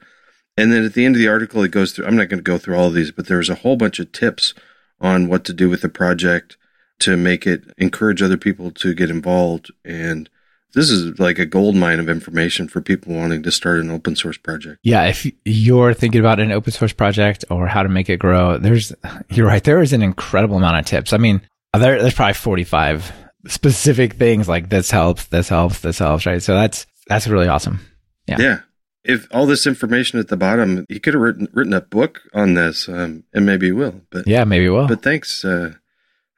And 0.57 0.73
then 0.73 0.83
at 0.83 0.93
the 0.93 1.05
end 1.05 1.15
of 1.15 1.19
the 1.19 1.27
article, 1.27 1.63
it 1.63 1.71
goes 1.71 1.93
through. 1.93 2.05
I'm 2.05 2.17
not 2.17 2.27
going 2.27 2.39
to 2.39 2.43
go 2.43 2.57
through 2.57 2.75
all 2.75 2.87
of 2.87 2.93
these, 2.93 3.11
but 3.11 3.27
there's 3.27 3.49
a 3.49 3.55
whole 3.55 3.77
bunch 3.77 3.99
of 3.99 4.11
tips 4.11 4.53
on 4.99 5.29
what 5.29 5.45
to 5.45 5.53
do 5.53 5.69
with 5.69 5.81
the 5.81 5.89
project 5.89 6.57
to 6.99 7.17
make 7.17 7.45
it 7.47 7.63
encourage 7.77 8.21
other 8.21 8.37
people 8.37 8.71
to 8.71 8.93
get 8.93 9.09
involved. 9.09 9.71
And 9.85 10.29
this 10.73 10.89
is 10.89 11.19
like 11.19 11.39
a 11.39 11.45
gold 11.45 11.75
mine 11.75 11.99
of 11.99 12.09
information 12.09 12.67
for 12.67 12.81
people 12.81 13.15
wanting 13.15 13.41
to 13.43 13.51
start 13.51 13.79
an 13.79 13.89
open 13.89 14.15
source 14.15 14.37
project. 14.37 14.79
Yeah, 14.83 15.05
if 15.05 15.25
you're 15.45 15.93
thinking 15.93 16.19
about 16.19 16.39
an 16.39 16.51
open 16.51 16.71
source 16.71 16.93
project 16.93 17.43
or 17.49 17.67
how 17.67 17.83
to 17.83 17.89
make 17.89 18.09
it 18.09 18.17
grow, 18.19 18.57
there's 18.57 18.93
you're 19.29 19.47
right. 19.47 19.63
There 19.63 19.81
is 19.81 19.93
an 19.93 20.03
incredible 20.03 20.57
amount 20.57 20.77
of 20.77 20.85
tips. 20.85 21.11
I 21.13 21.17
mean, 21.17 21.41
there, 21.73 22.01
there's 22.01 22.13
probably 22.13 22.33
45 22.33 23.11
specific 23.47 24.13
things 24.13 24.47
like 24.47 24.69
this 24.69 24.91
helps, 24.91 25.25
this 25.25 25.49
helps, 25.49 25.79
this 25.79 25.99
helps, 25.99 26.25
right? 26.25 26.41
So 26.43 26.53
that's 26.53 26.85
that's 27.07 27.27
really 27.27 27.47
awesome. 27.47 27.79
Yeah. 28.27 28.37
Yeah. 28.39 28.59
If 29.03 29.27
all 29.31 29.45
this 29.47 29.65
information 29.65 30.19
at 30.19 30.27
the 30.27 30.37
bottom, 30.37 30.85
he 30.89 30.99
could 30.99 31.13
have 31.15 31.21
written 31.23 31.47
written 31.53 31.73
a 31.73 31.81
book 31.81 32.21
on 32.33 32.53
this, 32.53 32.87
um, 32.89 33.23
and 33.33 33.45
maybe 33.45 33.67
he 33.67 33.71
will. 33.71 34.01
But 34.11 34.27
Yeah, 34.27 34.43
maybe 34.43 34.65
it 34.65 34.69
will. 34.69 34.87
but 34.87 35.01
thanks, 35.01 35.43
uh, 35.43 35.73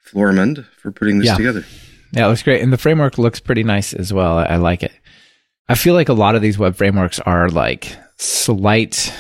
Florimond, 0.09 0.65
for 0.81 0.91
putting 0.91 1.19
this 1.19 1.27
Yeah. 1.27 1.35
together. 1.37 1.65
Yeah, 2.13 2.25
it 2.25 2.29
looks 2.29 2.43
great. 2.43 2.61
And 2.61 2.73
the 2.73 2.77
framework 2.77 3.17
looks 3.17 3.39
pretty 3.39 3.63
nice 3.63 3.93
as 3.93 4.11
well. 4.13 4.37
I, 4.37 4.43
I 4.43 4.55
like 4.57 4.83
it. 4.83 4.91
I 5.69 5.75
feel 5.75 5.93
like 5.93 6.09
a 6.09 6.13
lot 6.13 6.35
of 6.35 6.41
these 6.41 6.57
web 6.57 6.75
frameworks 6.75 7.19
are 7.19 7.47
like 7.49 7.95
slight 8.17 9.13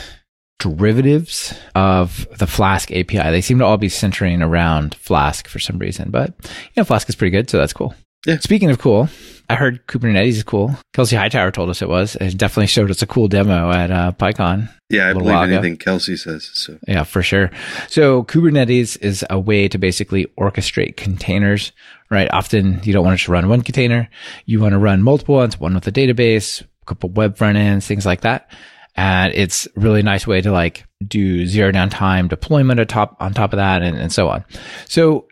derivatives 0.59 1.53
of 1.75 2.27
the 2.37 2.47
Flask 2.47 2.91
API. 2.91 3.31
They 3.31 3.41
seem 3.41 3.59
to 3.59 3.65
all 3.65 3.77
be 3.77 3.89
centering 3.89 4.41
around 4.41 4.95
Flask 4.95 5.47
for 5.47 5.59
some 5.59 5.77
reason, 5.79 6.11
but 6.11 6.33
you 6.43 6.49
know, 6.77 6.83
Flask 6.83 7.07
is 7.09 7.15
pretty 7.15 7.31
good, 7.31 7.49
so 7.49 7.57
that's 7.57 7.73
cool. 7.73 7.95
Yeah. 8.25 8.37
Speaking 8.39 8.69
of 8.69 8.77
cool, 8.77 9.09
I 9.49 9.55
heard 9.55 9.85
Kubernetes 9.87 10.27
is 10.29 10.43
cool. 10.43 10.75
Kelsey 10.93 11.15
Hightower 11.15 11.51
told 11.51 11.69
us 11.69 11.81
it 11.81 11.89
was. 11.89 12.15
It 12.15 12.37
definitely 12.37 12.67
showed 12.67 12.91
us 12.91 13.01
a 13.01 13.07
cool 13.07 13.27
demo 13.27 13.71
at 13.71 13.89
uh, 13.89 14.11
PyCon. 14.13 14.69
Yeah, 14.89 15.09
I 15.09 15.13
believe 15.13 15.25
while 15.27 15.43
ago. 15.43 15.53
anything 15.53 15.77
Kelsey 15.77 16.15
says. 16.15 16.49
So 16.53 16.77
Yeah, 16.87 17.03
for 17.03 17.23
sure. 17.23 17.49
So 17.87 18.23
Kubernetes 18.23 19.01
is 19.01 19.25
a 19.29 19.39
way 19.39 19.67
to 19.67 19.77
basically 19.77 20.25
orchestrate 20.39 20.97
containers, 20.97 21.71
right? 22.09 22.29
Often 22.31 22.81
you 22.83 22.93
don't 22.93 23.03
want 23.03 23.15
to 23.15 23.17
just 23.17 23.29
run 23.29 23.49
one 23.49 23.61
container. 23.61 24.07
You 24.45 24.61
want 24.61 24.73
to 24.73 24.79
run 24.79 25.01
multiple 25.01 25.35
ones, 25.35 25.59
one 25.59 25.73
with 25.73 25.87
a 25.87 25.91
database, 25.91 26.61
a 26.61 26.85
couple 26.85 27.09
web 27.09 27.37
front 27.37 27.57
ends, 27.57 27.87
things 27.87 28.05
like 28.05 28.21
that. 28.21 28.51
And 28.95 29.33
it's 29.33 29.65
a 29.65 29.79
really 29.79 30.03
nice 30.03 30.27
way 30.27 30.41
to 30.41 30.51
like 30.51 30.85
do 31.05 31.47
zero 31.47 31.71
downtime 31.71 32.29
deployment 32.29 32.79
on 32.79 32.87
top, 32.87 33.17
on 33.19 33.33
top 33.33 33.53
of 33.53 33.57
that 33.57 33.81
and, 33.81 33.97
and 33.97 34.13
so 34.13 34.29
on. 34.29 34.45
So 34.85 35.27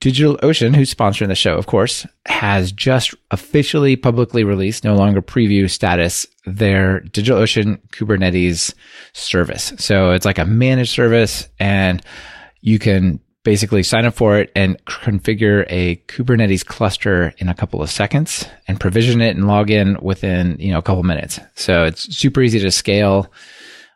DigitalOcean, 0.00 0.76
who's 0.76 0.92
sponsoring 0.92 1.28
the 1.28 1.34
show, 1.34 1.56
of 1.56 1.66
course, 1.66 2.06
has 2.26 2.70
just 2.70 3.14
officially 3.30 3.96
publicly 3.96 4.44
released, 4.44 4.84
no 4.84 4.94
longer 4.94 5.22
preview 5.22 5.70
status, 5.70 6.26
their 6.44 7.00
DigitalOcean 7.00 7.80
Kubernetes 7.88 8.74
service. 9.14 9.72
So 9.78 10.10
it's 10.10 10.26
like 10.26 10.38
a 10.38 10.44
managed 10.44 10.92
service 10.92 11.48
and 11.58 12.02
you 12.60 12.78
can 12.78 13.20
basically 13.42 13.82
sign 13.82 14.04
up 14.04 14.14
for 14.14 14.38
it 14.38 14.50
and 14.56 14.76
configure 14.86 15.64
a 15.68 15.96
Kubernetes 16.08 16.66
cluster 16.66 17.32
in 17.38 17.48
a 17.48 17.54
couple 17.54 17.80
of 17.80 17.88
seconds 17.88 18.44
and 18.66 18.80
provision 18.80 19.22
it 19.22 19.36
and 19.36 19.46
log 19.46 19.70
in 19.70 19.96
within, 20.02 20.56
you 20.58 20.72
know, 20.72 20.78
a 20.78 20.82
couple 20.82 21.04
minutes. 21.04 21.38
So 21.54 21.84
it's 21.84 22.14
super 22.14 22.42
easy 22.42 22.58
to 22.58 22.70
scale. 22.70 23.32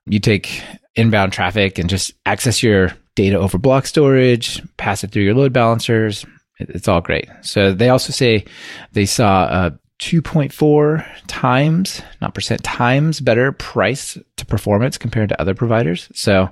You 0.06 0.20
take 0.20 0.62
inbound 0.94 1.32
traffic 1.32 1.78
and 1.78 1.90
just 1.90 2.12
access 2.24 2.62
your 2.62 2.92
data 3.20 3.38
over 3.38 3.58
block 3.58 3.84
storage, 3.84 4.62
pass 4.78 5.04
it 5.04 5.10
through 5.12 5.24
your 5.24 5.34
load 5.34 5.52
balancers. 5.52 6.24
It's 6.58 6.88
all 6.88 7.02
great. 7.02 7.28
So 7.42 7.72
they 7.72 7.90
also 7.90 8.12
say 8.12 8.46
they 8.92 9.04
saw 9.04 9.42
uh, 9.42 9.70
a 9.74 10.02
2.4 10.02 11.06
times, 11.26 12.00
not 12.22 12.34
percent, 12.34 12.64
times 12.64 13.20
better 13.20 13.52
price 13.52 14.16
to 14.36 14.46
performance 14.46 14.96
compared 14.96 15.28
to 15.28 15.40
other 15.40 15.54
providers. 15.54 16.08
So 16.14 16.48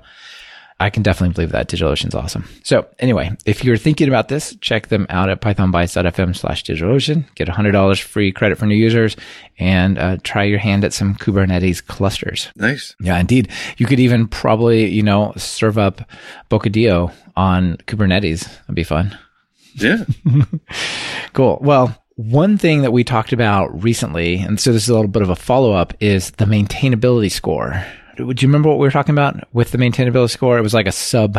I 0.80 0.90
can 0.90 1.02
definitely 1.02 1.34
believe 1.34 1.50
that 1.50 1.68
DigitalOcean's 1.68 2.14
awesome. 2.14 2.44
So 2.62 2.86
anyway, 3.00 3.32
if 3.44 3.64
you're 3.64 3.76
thinking 3.76 4.06
about 4.06 4.28
this, 4.28 4.54
check 4.60 4.86
them 4.88 5.06
out 5.10 5.28
at 5.28 5.40
pythonbytes.fm 5.40 6.36
slash 6.36 6.62
DigitalOcean. 6.62 7.24
Get 7.34 7.48
$100 7.48 8.00
free 8.00 8.30
credit 8.30 8.58
for 8.58 8.66
new 8.66 8.76
users 8.76 9.16
and 9.58 9.98
uh, 9.98 10.18
try 10.22 10.44
your 10.44 10.60
hand 10.60 10.84
at 10.84 10.92
some 10.92 11.16
Kubernetes 11.16 11.84
clusters. 11.84 12.48
nice. 12.54 12.94
Yeah, 13.00 13.18
indeed. 13.18 13.48
You 13.76 13.86
could 13.86 13.98
even 13.98 14.28
probably, 14.28 14.86
you 14.86 15.02
know, 15.02 15.32
serve 15.36 15.78
up 15.78 16.02
Bocadillo 16.48 17.12
on 17.36 17.78
Kubernetes. 17.88 18.44
That'd 18.60 18.74
be 18.76 18.84
fun. 18.84 19.18
Yeah. 19.74 20.04
Cool. 21.34 21.58
Well, 21.60 21.96
one 22.16 22.56
thing 22.58 22.82
that 22.82 22.92
we 22.92 23.04
talked 23.04 23.32
about 23.32 23.82
recently, 23.82 24.36
and 24.38 24.58
so 24.58 24.72
this 24.72 24.82
is 24.84 24.88
a 24.88 24.94
little 24.94 25.08
bit 25.08 25.22
of 25.22 25.30
a 25.30 25.36
follow 25.36 25.72
up, 25.72 25.92
is 26.00 26.30
the 26.32 26.46
maintainability 26.46 27.30
score. 27.30 27.84
Would 28.18 28.42
you 28.42 28.48
remember 28.48 28.68
what 28.68 28.78
we 28.78 28.86
were 28.86 28.92
talking 28.92 29.14
about 29.14 29.52
with 29.52 29.70
the 29.70 29.78
maintainability 29.78 30.30
score? 30.30 30.58
It 30.58 30.62
was 30.62 30.74
like 30.74 30.86
a 30.86 30.92
sub 30.92 31.38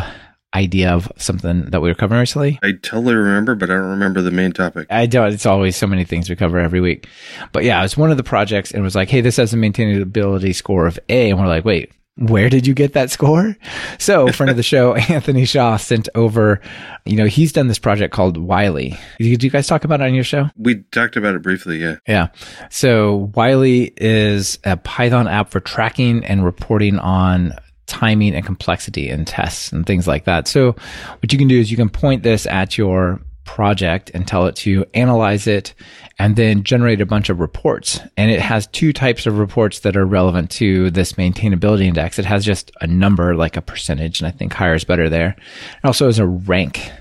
idea 0.56 0.92
of 0.92 1.12
something 1.18 1.66
that 1.66 1.82
we 1.82 1.90
were 1.90 1.96
covering 1.96 2.20
recently. 2.20 2.60
I 2.64 2.72
totally 2.72 3.14
remember, 3.14 3.56
but 3.56 3.70
I 3.70 3.76
don't 3.76 3.92
remember 3.92 4.22
the 4.22 4.32
main 4.32 4.52
topic. 4.52 4.88
I 4.90 5.06
don't, 5.06 5.32
it's 5.32 5.46
always 5.46 5.76
so 5.76 5.88
many 5.88 6.04
things 6.06 6.30
we 6.30 6.36
cover 6.36 6.58
every 6.58 6.82
week. 6.82 7.08
But 7.52 7.64
yeah, 7.64 7.80
it 7.80 7.84
was 7.84 7.98
one 7.98 8.12
of 8.12 8.18
the 8.18 8.24
projects 8.24 8.72
and 8.72 8.80
it 8.80 8.84
was 8.84 8.96
like, 8.96 9.10
hey, 9.10 9.22
this 9.22 9.38
has 9.38 9.54
a 9.54 9.58
maintainability 9.58 10.56
score 10.56 10.88
of 10.88 11.00
A. 11.10 11.30
And 11.30 11.40
we're 11.40 11.48
like, 11.48 11.66
wait, 11.66 11.92
where 12.20 12.50
did 12.50 12.68
you 12.68 12.74
get 12.74 12.94
that 12.94 13.10
score? 13.10 13.56
So, 13.98 14.28
friend 14.32 14.50
of 14.50 14.58
the 14.58 14.64
show, 14.64 14.96
Anthony 15.10 15.46
Shaw 15.46 15.78
sent 15.78 16.10
over, 16.16 16.60
you 17.06 17.16
know, 17.16 17.26
he's 17.26 17.54
done 17.54 17.68
this 17.68 17.80
project 17.80 18.14
called 18.14 18.38
Wily. 18.38 19.00
Did 19.18 19.42
you 19.42 19.50
guys 19.50 19.68
talk 19.68 19.86
about 19.86 20.02
it 20.02 20.04
on 20.04 20.14
your 20.14 20.26
show? 20.26 20.50
We 20.58 20.84
talked 20.92 21.16
about 21.16 21.36
it 21.36 21.42
briefly. 21.42 21.78
Yeah. 21.78 21.96
Yeah. 22.08 22.28
So 22.70 23.32
Wily 23.36 23.94
is 23.98 24.60
a 24.66 24.76
Python 24.76 25.28
app 25.28 25.50
for 25.50 25.62
tracking 25.62 26.26
and 26.26 26.44
reporting 26.44 27.00
on 27.00 27.54
timing 27.86 28.36
and 28.36 28.46
complexity 28.46 29.10
in 29.10 29.26
tests 29.26 29.72
and 29.72 29.86
things 29.86 30.08
like 30.08 30.26
that. 30.26 30.48
So 30.48 30.74
what 31.20 31.32
you 31.32 31.40
can 31.40 31.48
do 31.48 31.60
is 31.60 31.72
you 31.72 31.78
can 31.78 31.90
point 31.90 32.24
this 32.24 32.46
at 32.46 32.78
your 32.78 33.22
project 33.50 34.12
and 34.14 34.28
tell 34.28 34.46
it 34.46 34.56
to 34.56 34.86
analyze 34.94 35.48
it 35.48 35.74
and 36.20 36.36
then 36.36 36.64
generate 36.64 37.02
a 37.02 37.06
bunch 37.06 37.30
of 37.30 37.40
reports. 37.40 38.00
And 38.16 38.30
it 38.30 38.40
has 38.40 38.68
two 38.68 38.94
types 38.94 39.26
of 39.26 39.40
reports 39.40 39.80
that 39.80 39.98
are 39.98 40.06
relevant 40.06 40.52
to 40.52 40.92
this 40.92 41.14
maintainability 41.14 41.86
index. 41.86 42.20
It 42.20 42.26
has 42.26 42.46
just 42.46 42.72
a 42.80 42.86
number 42.86 43.36
like 43.36 43.58
a 43.58 43.62
percentage 43.62 44.22
and 44.22 44.28
I 44.28 44.32
think 44.32 44.54
higher 44.54 44.76
is 44.76 44.84
better 44.84 45.10
there. 45.10 45.36
It 45.40 45.86
also 45.88 46.06
has 46.06 46.20
a 46.20 46.28
rank 46.28 46.92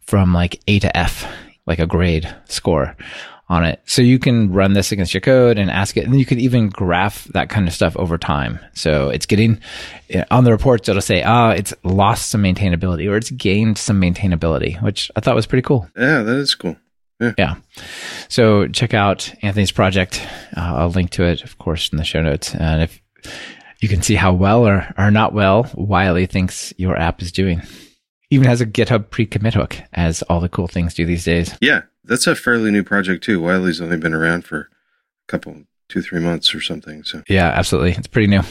from 0.00 0.34
like 0.34 0.60
A 0.66 0.80
to 0.80 0.96
F, 0.96 1.32
like 1.64 1.78
a 1.78 1.86
grade 1.86 2.34
score 2.46 2.96
on 3.48 3.64
it. 3.64 3.82
So 3.84 4.00
you 4.00 4.18
can 4.18 4.52
run 4.52 4.72
this 4.72 4.90
against 4.90 5.12
your 5.12 5.20
code 5.20 5.58
and 5.58 5.70
ask 5.70 5.96
it. 5.96 6.06
And 6.06 6.18
you 6.18 6.24
could 6.24 6.38
even 6.38 6.68
graph 6.70 7.24
that 7.26 7.50
kind 7.50 7.68
of 7.68 7.74
stuff 7.74 7.96
over 7.96 8.16
time. 8.16 8.58
So 8.72 9.10
it's 9.10 9.26
getting 9.26 9.60
on 10.30 10.44
the 10.44 10.50
reports, 10.50 10.88
it'll 10.88 11.02
say, 11.02 11.22
ah, 11.22 11.50
it's 11.50 11.74
lost 11.82 12.30
some 12.30 12.42
maintainability 12.42 13.10
or 13.10 13.16
it's 13.16 13.30
gained 13.30 13.76
some 13.78 14.00
maintainability, 14.00 14.80
which 14.82 15.10
I 15.16 15.20
thought 15.20 15.34
was 15.34 15.46
pretty 15.46 15.62
cool. 15.62 15.88
Yeah, 15.96 16.22
that 16.22 16.36
is 16.36 16.54
cool. 16.54 16.76
Yeah. 17.38 17.54
So 18.28 18.66
check 18.68 18.92
out 18.92 19.32
Anthony's 19.42 19.72
project. 19.72 20.26
Uh, 20.56 20.74
I'll 20.76 20.90
link 20.90 21.10
to 21.12 21.24
it, 21.24 21.42
of 21.44 21.58
course, 21.58 21.90
in 21.90 21.98
the 21.98 22.04
show 22.04 22.22
notes. 22.22 22.54
And 22.54 22.82
if 22.82 23.00
you 23.80 23.88
can 23.88 24.02
see 24.02 24.14
how 24.14 24.32
well 24.32 24.66
or, 24.66 24.92
or 24.98 25.10
not 25.10 25.32
well 25.32 25.70
Wily 25.74 26.26
thinks 26.26 26.72
your 26.76 26.96
app 26.96 27.22
is 27.22 27.32
doing. 27.32 27.62
Even 28.34 28.48
has 28.48 28.60
a 28.60 28.66
GitHub 28.66 29.10
pre-commit 29.10 29.54
hook, 29.54 29.76
as 29.92 30.22
all 30.22 30.40
the 30.40 30.48
cool 30.48 30.66
things 30.66 30.92
do 30.92 31.06
these 31.06 31.24
days. 31.24 31.56
Yeah, 31.60 31.82
that's 32.02 32.26
a 32.26 32.34
fairly 32.34 32.72
new 32.72 32.82
project 32.82 33.22
too. 33.22 33.40
Wily's 33.40 33.80
only 33.80 33.96
been 33.96 34.12
around 34.12 34.44
for 34.44 34.58
a 34.60 34.66
couple, 35.28 35.62
two, 35.88 36.02
three 36.02 36.18
months 36.18 36.52
or 36.52 36.60
something. 36.60 37.04
So 37.04 37.22
Yeah, 37.28 37.46
absolutely. 37.48 37.92
It's 37.92 38.08
pretty 38.08 38.26
new. 38.26 38.42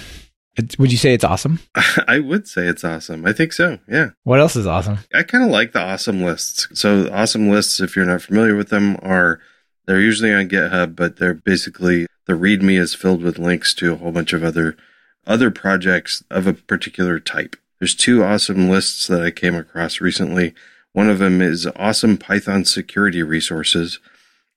Would 0.78 0.92
you 0.92 0.98
say 0.98 1.14
it's 1.14 1.24
awesome? 1.24 1.60
I 2.08 2.20
would 2.20 2.48
say 2.48 2.68
it's 2.68 2.84
awesome. 2.84 3.26
I 3.26 3.34
think 3.34 3.52
so. 3.52 3.80
Yeah. 3.90 4.12
What 4.24 4.40
else 4.40 4.56
is 4.56 4.68
awesome? 4.68 5.00
I 5.14 5.24
kind 5.24 5.44
of 5.44 5.50
like 5.50 5.74
the 5.74 5.82
awesome 5.82 6.22
lists. 6.22 6.68
So 6.80 7.12
awesome 7.12 7.50
lists, 7.50 7.82
if 7.82 7.96
you're 7.96 8.06
not 8.06 8.22
familiar 8.22 8.56
with 8.56 8.70
them, 8.70 8.98
are 9.02 9.42
they're 9.86 10.00
usually 10.00 10.34
on 10.34 10.48
GitHub, 10.48 10.96
but 10.96 11.18
they're 11.18 11.34
basically 11.34 12.08
the 12.26 12.34
README 12.34 12.80
is 12.80 12.96
filled 12.96 13.22
with 13.22 13.38
links 13.38 13.74
to 13.76 13.94
a 13.94 13.96
whole 13.98 14.12
bunch 14.12 14.32
of 14.32 14.44
other 14.44 14.78
other 15.26 15.52
projects 15.52 16.24
of 16.30 16.48
a 16.48 16.54
particular 16.54 17.20
type. 17.20 17.56
There's 17.84 17.96
two 17.96 18.24
awesome 18.24 18.70
lists 18.70 19.08
that 19.08 19.22
I 19.22 19.30
came 19.30 19.56
across 19.56 20.00
recently. 20.00 20.54
One 20.94 21.10
of 21.10 21.20
them 21.20 21.42
is 21.42 21.68
awesome 21.76 22.16
Python 22.18 22.64
security 22.64 23.22
resources, 23.24 24.00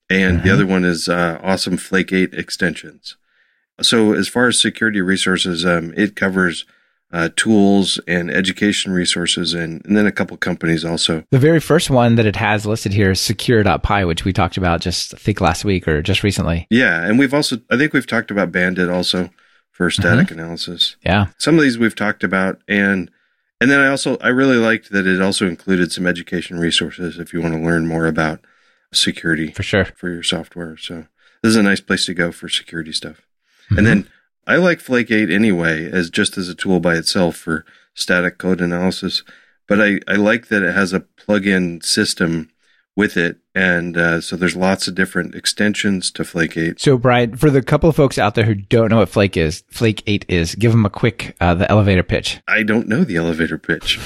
and 0.08 0.44
the 0.44 0.50
Mhm. 0.50 0.52
other 0.52 0.66
one 0.66 0.84
is 0.84 1.08
uh, 1.08 1.40
awesome 1.42 1.76
Flake 1.76 2.12
8 2.12 2.32
extensions. 2.34 3.16
So 3.82 4.12
as 4.12 4.28
far 4.28 4.46
as 4.46 4.60
security 4.60 5.00
resources, 5.00 5.66
um, 5.66 5.92
it 5.96 6.14
covers 6.14 6.66
uh, 7.12 7.30
tools 7.34 7.98
and 8.06 8.30
education 8.30 8.92
resources, 8.92 9.54
and, 9.54 9.84
and 9.84 9.96
then 9.96 10.06
a 10.06 10.12
couple 10.12 10.36
companies 10.36 10.84
also. 10.84 11.24
The 11.32 11.38
very 11.40 11.58
first 11.60 11.90
one 11.90 12.14
that 12.16 12.26
it 12.26 12.36
has 12.36 12.64
listed 12.64 12.92
here 12.92 13.10
is 13.10 13.20
secure.py, 13.20 14.04
which 14.04 14.24
we 14.24 14.32
talked 14.32 14.56
about 14.56 14.80
just, 14.80 15.14
I 15.14 15.16
think, 15.16 15.40
last 15.40 15.64
week 15.64 15.88
or 15.88 16.00
just 16.00 16.22
recently. 16.22 16.68
Yeah, 16.70 17.04
and 17.04 17.18
we've 17.18 17.34
also 17.34 17.58
I 17.70 17.76
think 17.76 17.92
we've 17.92 18.06
talked 18.06 18.30
about 18.30 18.52
Bandit 18.52 18.88
also 18.88 19.30
for 19.72 19.90
static 19.90 20.30
analysis. 20.30 20.94
Yeah. 21.04 21.26
Some 21.38 21.56
of 21.56 21.62
these 21.62 21.76
we've 21.76 21.94
talked 21.94 22.22
about, 22.24 22.60
and 22.68 23.10
and 23.60 23.70
then 23.70 23.80
I 23.80 23.88
also 23.88 24.16
I 24.20 24.28
really 24.28 24.56
liked 24.56 24.90
that 24.90 25.06
it 25.06 25.20
also 25.20 25.46
included 25.46 25.92
some 25.92 26.06
education 26.06 26.58
resources 26.58 27.18
if 27.18 27.32
you 27.32 27.40
want 27.40 27.54
to 27.54 27.60
learn 27.60 27.86
more 27.86 28.06
about 28.06 28.40
security 28.92 29.52
For 29.52 29.62
sure. 29.62 29.84
for 29.96 30.08
your 30.10 30.22
software. 30.22 30.76
So 30.76 31.06
this 31.42 31.50
is 31.50 31.56
a 31.56 31.62
nice 31.62 31.80
place 31.80 32.06
to 32.06 32.14
go 32.14 32.32
for 32.32 32.48
security 32.48 32.92
stuff. 32.92 33.22
Mhm. 33.70 33.78
And 33.78 33.86
then 33.86 34.08
I 34.46 34.56
like 34.56 34.80
Flake 34.80 35.10
8 35.10 35.28
anyway, 35.30 35.90
as 35.90 36.08
just 36.10 36.38
as 36.38 36.48
a 36.48 36.54
tool 36.54 36.78
by 36.80 36.94
itself 36.96 37.36
for 37.36 37.64
static 37.94 38.38
code 38.38 38.60
analysis. 38.60 39.22
But 39.66 39.80
I, 39.80 40.00
I 40.06 40.14
like 40.14 40.46
that 40.48 40.62
it 40.62 40.74
has 40.74 40.92
a 40.92 41.00
plug-in 41.00 41.80
system 41.80 42.50
with 42.96 43.16
it. 43.16 43.38
And 43.54 43.96
uh, 43.96 44.20
so 44.20 44.36
there's 44.36 44.56
lots 44.56 44.88
of 44.88 44.94
different 44.94 45.34
extensions 45.34 46.10
to 46.12 46.24
Flake 46.24 46.56
8. 46.56 46.80
So, 46.80 46.96
Brian, 46.98 47.36
for 47.36 47.50
the 47.50 47.62
couple 47.62 47.88
of 47.88 47.96
folks 47.96 48.18
out 48.18 48.34
there 48.34 48.44
who 48.44 48.54
don't 48.54 48.88
know 48.90 48.98
what 48.98 49.10
Flake 49.10 49.36
is, 49.36 49.62
Flake 49.70 50.02
8 50.06 50.24
is, 50.28 50.54
give 50.54 50.72
them 50.72 50.86
a 50.86 50.90
quick, 50.90 51.36
uh, 51.40 51.54
the 51.54 51.70
elevator 51.70 52.02
pitch. 52.02 52.40
I 52.48 52.62
don't 52.62 52.88
know 52.88 53.04
the 53.04 53.16
elevator 53.16 53.58
pitch. 53.58 53.98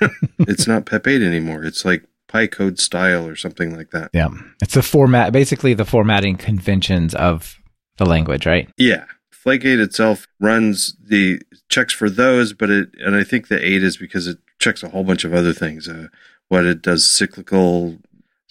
it's 0.40 0.66
not 0.66 0.86
Pep 0.86 1.06
8 1.06 1.22
anymore. 1.22 1.62
It's 1.62 1.84
like 1.84 2.04
PyCode 2.28 2.80
style 2.80 3.26
or 3.26 3.36
something 3.36 3.76
like 3.76 3.90
that. 3.90 4.10
Yeah. 4.12 4.30
It's 4.62 4.74
the 4.74 4.82
format, 4.82 5.32
basically 5.32 5.74
the 5.74 5.84
formatting 5.84 6.36
conventions 6.36 7.14
of 7.14 7.60
the 7.98 8.06
language, 8.06 8.46
right? 8.46 8.68
Yeah. 8.78 9.04
Flake 9.30 9.64
8 9.64 9.80
itself 9.80 10.26
runs 10.40 10.96
the 11.02 11.42
checks 11.68 11.92
for 11.92 12.08
those, 12.08 12.52
but 12.52 12.70
it, 12.70 12.90
and 12.98 13.14
I 13.14 13.24
think 13.24 13.48
the 13.48 13.64
8 13.64 13.82
is 13.82 13.96
because 13.96 14.26
it 14.26 14.38
checks 14.58 14.82
a 14.82 14.88
whole 14.88 15.04
bunch 15.04 15.24
of 15.24 15.34
other 15.34 15.52
things. 15.52 15.88
Uh, 15.88 16.08
what 16.48 16.64
it 16.64 16.82
does 16.82 17.08
cyclical, 17.08 17.96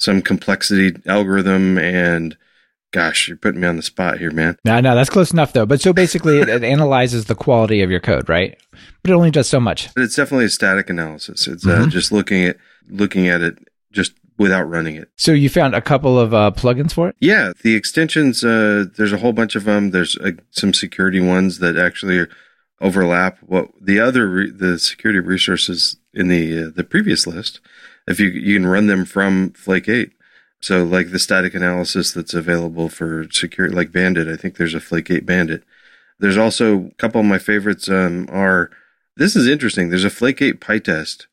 some 0.01 0.21
complexity 0.21 0.99
algorithm, 1.05 1.77
and 1.77 2.35
gosh, 2.91 3.27
you're 3.27 3.37
putting 3.37 3.61
me 3.61 3.67
on 3.67 3.77
the 3.77 3.83
spot 3.83 4.17
here, 4.17 4.31
man. 4.31 4.57
No, 4.65 4.79
no, 4.79 4.95
that's 4.95 5.09
close 5.11 5.31
enough 5.31 5.53
though. 5.53 5.65
But 5.67 5.79
so 5.79 5.93
basically 5.93 6.39
it, 6.39 6.49
it 6.49 6.63
analyzes 6.63 7.25
the 7.25 7.35
quality 7.35 7.81
of 7.83 7.91
your 7.91 7.99
code, 7.99 8.27
right? 8.27 8.57
But 9.03 9.11
it 9.11 9.13
only 9.13 9.31
does 9.31 9.47
so 9.47 9.59
much. 9.59 9.93
But 9.93 10.03
it's 10.03 10.15
definitely 10.15 10.45
a 10.45 10.49
static 10.49 10.89
analysis. 10.89 11.47
It's 11.47 11.65
uh, 11.65 11.83
Mhm. 11.85 11.89
just 11.91 12.11
looking 12.11 12.43
at 12.45 12.57
looking 12.89 13.27
at 13.27 13.41
it 13.41 13.59
just 13.91 14.13
without 14.39 14.63
running 14.63 14.95
it. 14.95 15.09
So 15.17 15.31
you 15.33 15.49
found 15.49 15.75
a 15.75 15.81
couple 15.81 16.19
of 16.19 16.33
uh, 16.33 16.49
plugins 16.55 16.93
for 16.93 17.07
it? 17.09 17.15
Yeah, 17.19 17.53
the 17.63 17.75
extensions. 17.75 18.43
Uh, 18.43 18.85
there's 18.97 19.13
a 19.13 19.17
whole 19.19 19.33
bunch 19.33 19.55
of 19.55 19.65
them. 19.65 19.91
There's 19.91 20.17
uh, 20.17 20.31
some 20.49 20.73
security 20.73 21.19
ones 21.21 21.59
that 21.59 21.77
actually 21.77 22.25
overlap. 22.81 23.37
What 23.41 23.69
the 23.79 23.99
other 23.99 24.27
re- 24.27 24.51
the 24.51 24.79
security 24.79 25.19
resources 25.19 25.97
in 26.13 26.27
the 26.27 26.63
uh, 26.63 26.69
the 26.75 26.83
previous 26.83 27.27
list, 27.27 27.61
if 28.07 28.19
you 28.19 28.29
you 28.29 28.55
can 28.55 28.67
run 28.67 28.87
them 28.87 29.05
from 29.05 29.51
Flake 29.51 29.89
Eight. 29.89 30.13
So 30.59 30.83
like 30.83 31.11
the 31.11 31.19
static 31.19 31.55
analysis 31.55 32.11
that's 32.11 32.33
available 32.33 32.87
for 32.87 33.27
security, 33.31 33.75
like 33.75 33.91
Bandit. 33.91 34.27
I 34.27 34.35
think 34.35 34.57
there's 34.57 34.75
a 34.75 34.79
Flake 34.79 35.09
Eight 35.09 35.25
Bandit. 35.25 35.63
There's 36.19 36.37
also 36.37 36.85
a 36.85 36.91
couple 36.97 37.21
of 37.21 37.27
my 37.27 37.39
favorites 37.39 37.89
um, 37.89 38.27
are. 38.31 38.69
This 39.17 39.35
is 39.35 39.47
interesting. 39.47 39.89
There's 39.89 40.05
a 40.05 40.09
Flake 40.09 40.41
8 40.41 40.61
PyTest 40.61 41.25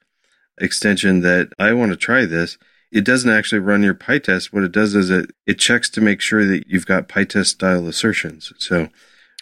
extension 0.61 1.21
that 1.21 1.53
I 1.59 1.73
want 1.73 1.93
to 1.93 1.97
try 1.97 2.25
this 2.25 2.59
it 2.91 3.05
doesn't 3.05 3.31
actually 3.31 3.59
run 3.59 3.83
your 3.83 3.95
PyTest. 3.95 4.53
What 4.53 4.65
it 4.65 4.73
does 4.73 4.95
is 4.95 5.11
it, 5.11 5.31
it 5.47 5.59
checks 5.59 5.91
to 5.91 6.01
make 6.01 6.21
sure 6.21 6.45
that 6.47 6.67
you've 6.67 6.87
got 6.87 7.09
PyTest 7.09 7.47
style 7.47 7.87
assertions. 7.87 8.53
So 8.59 8.89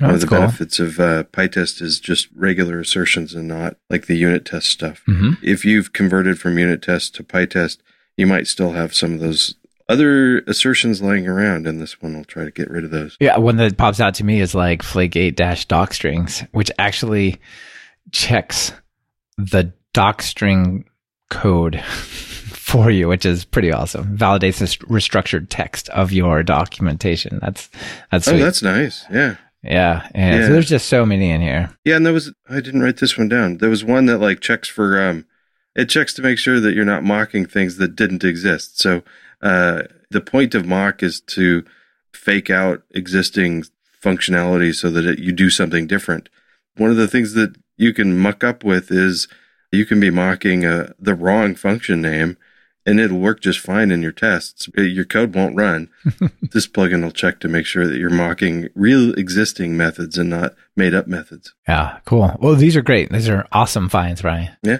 Oh, 0.01 0.07
one 0.07 0.15
of 0.15 0.21
the 0.21 0.27
cool. 0.27 0.39
benefits 0.41 0.79
of 0.79 1.01
uh, 1.01 1.25
PyTest 1.25 1.81
is 1.81 1.99
just 2.01 2.29
regular 2.35 2.79
assertions 2.81 3.35
and 3.35 3.49
not 3.49 3.77
like 3.89 4.07
the 4.07 4.17
unit 4.17 4.45
test 4.45 4.67
stuff. 4.69 5.03
hmm 5.07 5.33
If 5.43 5.65
you've 5.65 5.93
converted 5.95 6.39
from 6.39 6.59
unit 6.59 6.83
test 6.83 7.15
to 7.15 7.25
PyTest, 7.25 7.79
you 8.17 8.27
might 8.27 8.47
still 8.47 8.73
have 8.73 8.95
some 8.95 9.15
of 9.15 9.21
those 9.21 9.55
other 9.89 10.41
assertions 10.41 11.01
lying 11.01 11.27
around, 11.29 11.67
and 11.67 11.81
this 11.81 12.03
one 12.03 12.15
will 12.17 12.25
try 12.25 12.45
to 12.45 12.51
get 12.51 12.69
rid 12.71 12.85
of 12.85 12.91
those. 12.91 13.17
Yeah, 13.21 13.39
one 13.39 13.57
that 13.57 13.77
pops 13.79 14.01
out 14.01 14.15
to 14.15 14.25
me 14.25 14.41
is 14.41 14.55
like 14.55 14.83
flake8 14.83 15.35
dash 15.37 15.65
doc 15.67 15.95
strings, 15.95 16.43
which 16.53 16.71
actually 16.79 17.39
checks 18.13 18.73
the 19.39 19.73
doc 19.95 20.23
string 20.23 20.85
code 21.31 21.81
for 21.85 22.91
you, 22.91 23.09
which 23.09 23.25
is 23.25 23.45
pretty 23.45 23.73
awesome. 23.73 24.17
Validates 24.17 24.59
the 24.59 24.67
restructured 24.87 25.47
text 25.49 25.89
of 25.91 26.13
your 26.13 26.43
documentation. 26.43 27.39
That's 27.41 27.69
that's 28.11 28.29
Oh, 28.29 28.37
that's 28.37 28.63
nice. 28.63 29.05
Yeah. 29.11 29.37
Yeah, 29.67 30.09
yeah. 30.15 30.37
Yeah. 30.37 30.47
So 30.47 30.53
there's 30.53 30.69
just 30.69 30.89
so 30.89 31.05
many 31.05 31.31
in 31.31 31.41
here. 31.41 31.71
Yeah, 31.85 31.97
and 31.97 32.07
there 32.07 32.13
was 32.13 32.33
I 32.49 32.61
didn't 32.61 32.83
write 32.83 32.99
this 32.99 33.19
one 33.19 33.29
down. 33.29 33.59
There 33.59 33.71
was 33.71 33.85
one 33.85 34.07
that 34.07 34.19
like 34.19 34.41
checks 34.41 34.69
for 34.69 35.01
um 35.01 35.27
it 35.75 35.87
checks 35.87 36.15
to 36.15 36.23
make 36.23 36.39
sure 36.39 36.61
that 36.61 36.75
you're 36.75 36.85
not 36.85 37.05
mocking 37.05 37.47
things 37.47 37.77
that 37.77 37.97
didn't 37.97 38.25
exist. 38.25 38.81
So 38.81 39.03
uh 39.43 39.83
the 40.11 40.21
point 40.21 40.55
of 40.55 40.67
mock 40.67 41.03
is 41.03 41.21
to 41.21 41.65
fake 42.13 42.51
out 42.51 42.83
existing 42.93 43.65
functionality 44.03 44.75
so 44.75 44.91
that 44.91 45.05
it, 45.05 45.19
you 45.19 45.33
do 45.33 45.51
something 45.51 45.87
different. 45.87 46.29
One 46.77 46.91
of 46.91 46.97
the 46.97 47.09
things 47.09 47.35
that 47.35 47.57
you 47.77 47.93
can 47.93 48.19
muck 48.19 48.45
up 48.45 48.65
with 48.65 48.91
is 48.91 49.29
you 49.73 49.85
can 49.85 50.01
be 50.01 50.11
mocking 50.11 50.65
uh, 50.65 50.93
the 50.99 51.15
wrong 51.15 51.55
function 51.55 52.01
name 52.01 52.37
and 52.87 53.01
it'll 53.01 53.19
work 53.19 53.41
just 53.41 53.59
fine 53.59 53.91
in 53.91 54.01
your 54.01 54.13
tests. 54.13 54.69
Uh, 54.79 54.83
Your 54.83 55.05
code 55.05 55.35
won't 55.35 55.57
run. 55.57 55.91
this 56.53 56.67
plugin 56.69 57.03
will 57.03 57.11
check 57.11 57.41
to 57.41 57.49
make 57.49 57.67
sure 57.67 57.87
that 57.87 57.99
you're 57.99 58.09
mocking 58.11 58.69
real 58.75 59.13
existing 59.15 59.77
methods 59.77 60.17
and 60.17 60.31
not 60.31 60.55
made 60.77 60.95
up 60.95 61.07
methods. 61.07 61.53
Yeah, 61.69 61.99
cool. 62.05 62.35
Well, 62.41 62.55
these 62.55 62.77
are 62.77 62.83
great. 62.83 63.11
These 63.11 63.29
are 63.29 63.47
awesome 63.53 63.89
finds, 63.89 64.23
Ryan. 64.25 64.57
Yeah. 64.63 64.79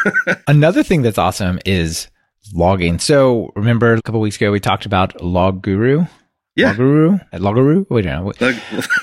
Another 0.46 0.82
thing 0.82 1.02
that's 1.02 1.18
awesome 1.18 1.58
is 1.66 2.08
logging. 2.54 2.98
So 2.98 3.52
remember 3.54 3.94
a 3.94 4.02
couple 4.02 4.20
weeks 4.20 4.36
ago 4.36 4.50
we 4.50 4.58
talked 4.60 4.86
about 4.86 5.20
Log 5.22 5.62
Guru. 5.66 6.06
Yeah. 6.54 6.74
Loguru? 6.74 7.30
Loguru? 7.32 7.86
Wait, 7.88 8.04
no. 8.04 8.30
Like, 8.38 8.56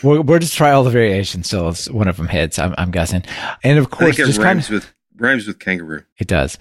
we're, 0.03 0.21
we'll 0.21 0.37
just 0.39 0.55
try 0.55 0.71
all 0.71 0.83
the 0.83 0.91
variations 0.91 1.51
it's- 1.51 1.89
one 1.89 2.07
of 2.07 2.17
them 2.17 2.27
hits. 2.27 2.59
I'm, 2.59 2.75
I'm 2.77 2.91
guessing, 2.91 3.23
and 3.63 3.79
of 3.79 3.89
course, 3.89 4.17
just 4.17 4.39
kind 4.39 4.59
of 4.59 4.69
with 4.69 4.93
rhymes 5.19 5.47
with 5.47 5.59
kangaroo. 5.59 6.03
it 6.17 6.27
does. 6.27 6.57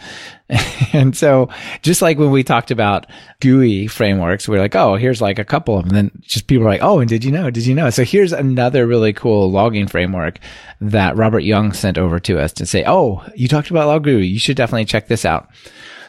and 0.92 1.16
so, 1.16 1.48
just 1.82 2.02
like 2.02 2.18
when 2.18 2.30
we 2.30 2.42
talked 2.42 2.70
about 2.70 3.06
GUI 3.40 3.86
frameworks, 3.86 4.48
we're 4.48 4.58
like, 4.58 4.76
oh, 4.76 4.96
here's 4.96 5.20
like 5.20 5.38
a 5.38 5.44
couple 5.44 5.78
of 5.78 5.84
them. 5.84 5.96
And 5.96 6.10
then 6.10 6.22
just 6.22 6.46
people 6.46 6.66
are 6.66 6.70
like, 6.70 6.82
oh, 6.82 7.00
and 7.00 7.08
did 7.08 7.24
you 7.24 7.32
know? 7.32 7.50
Did 7.50 7.66
you 7.66 7.74
know? 7.74 7.90
So 7.90 8.04
here's 8.04 8.32
another 8.32 8.86
really 8.86 9.12
cool 9.12 9.50
logging 9.50 9.86
framework 9.86 10.38
that 10.80 11.16
Robert 11.16 11.40
Young 11.40 11.72
sent 11.72 11.98
over 11.98 12.18
to 12.20 12.40
us 12.40 12.52
to 12.54 12.66
say, 12.66 12.84
oh, 12.86 13.24
you 13.34 13.48
talked 13.48 13.70
about 13.70 13.86
log 13.86 14.04
GUI. 14.04 14.26
You 14.26 14.38
should 14.38 14.56
definitely 14.56 14.86
check 14.86 15.08
this 15.08 15.24
out. 15.24 15.48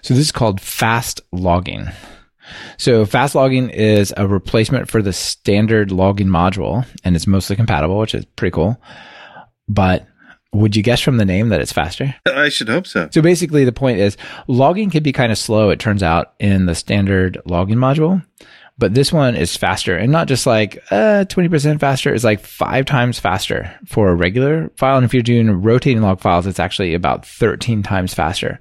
So 0.01 0.13
this 0.13 0.25
is 0.25 0.31
called 0.31 0.61
fast 0.61 1.21
logging. 1.31 1.87
So 2.77 3.05
fast 3.05 3.35
logging 3.35 3.69
is 3.69 4.13
a 4.17 4.27
replacement 4.27 4.89
for 4.89 5.01
the 5.01 5.13
standard 5.13 5.91
logging 5.91 6.27
module 6.27 6.85
and 7.03 7.15
it's 7.15 7.27
mostly 7.27 7.55
compatible, 7.55 7.99
which 7.99 8.15
is 8.15 8.25
pretty 8.25 8.53
cool. 8.53 8.81
But 9.67 10.07
would 10.53 10.75
you 10.75 10.83
guess 10.83 11.01
from 11.01 11.17
the 11.17 11.25
name 11.25 11.49
that 11.49 11.61
it's 11.61 11.73
faster? 11.73 12.15
I 12.25 12.49
should 12.49 12.69
hope 12.69 12.87
so. 12.87 13.09
So 13.11 13.21
basically 13.21 13.65
the 13.65 13.71
point 13.71 13.99
is 13.99 14.17
logging 14.47 14.89
can 14.89 15.03
be 15.03 15.11
kind 15.11 15.31
of 15.31 15.37
slow, 15.37 15.69
it 15.69 15.79
turns 15.79 16.03
out, 16.03 16.33
in 16.39 16.65
the 16.65 16.75
standard 16.75 17.39
logging 17.45 17.77
module. 17.77 18.25
But 18.77 18.93
this 18.93 19.11
one 19.11 19.35
is 19.35 19.57
faster 19.57 19.95
and 19.97 20.09
not 20.09 20.29
just 20.29 20.47
like 20.47 20.81
uh, 20.89 21.25
20% 21.27 21.81
faster. 21.81 22.13
It's 22.13 22.23
like 22.23 22.39
five 22.39 22.85
times 22.85 23.19
faster 23.19 23.77
for 23.85 24.07
a 24.07 24.15
regular 24.15 24.71
file. 24.77 24.95
And 24.95 25.05
if 25.05 25.13
you're 25.13 25.21
doing 25.21 25.61
rotating 25.61 26.01
log 26.01 26.21
files, 26.21 26.47
it's 26.47 26.61
actually 26.61 26.93
about 26.93 27.25
13 27.25 27.83
times 27.83 28.13
faster. 28.13 28.59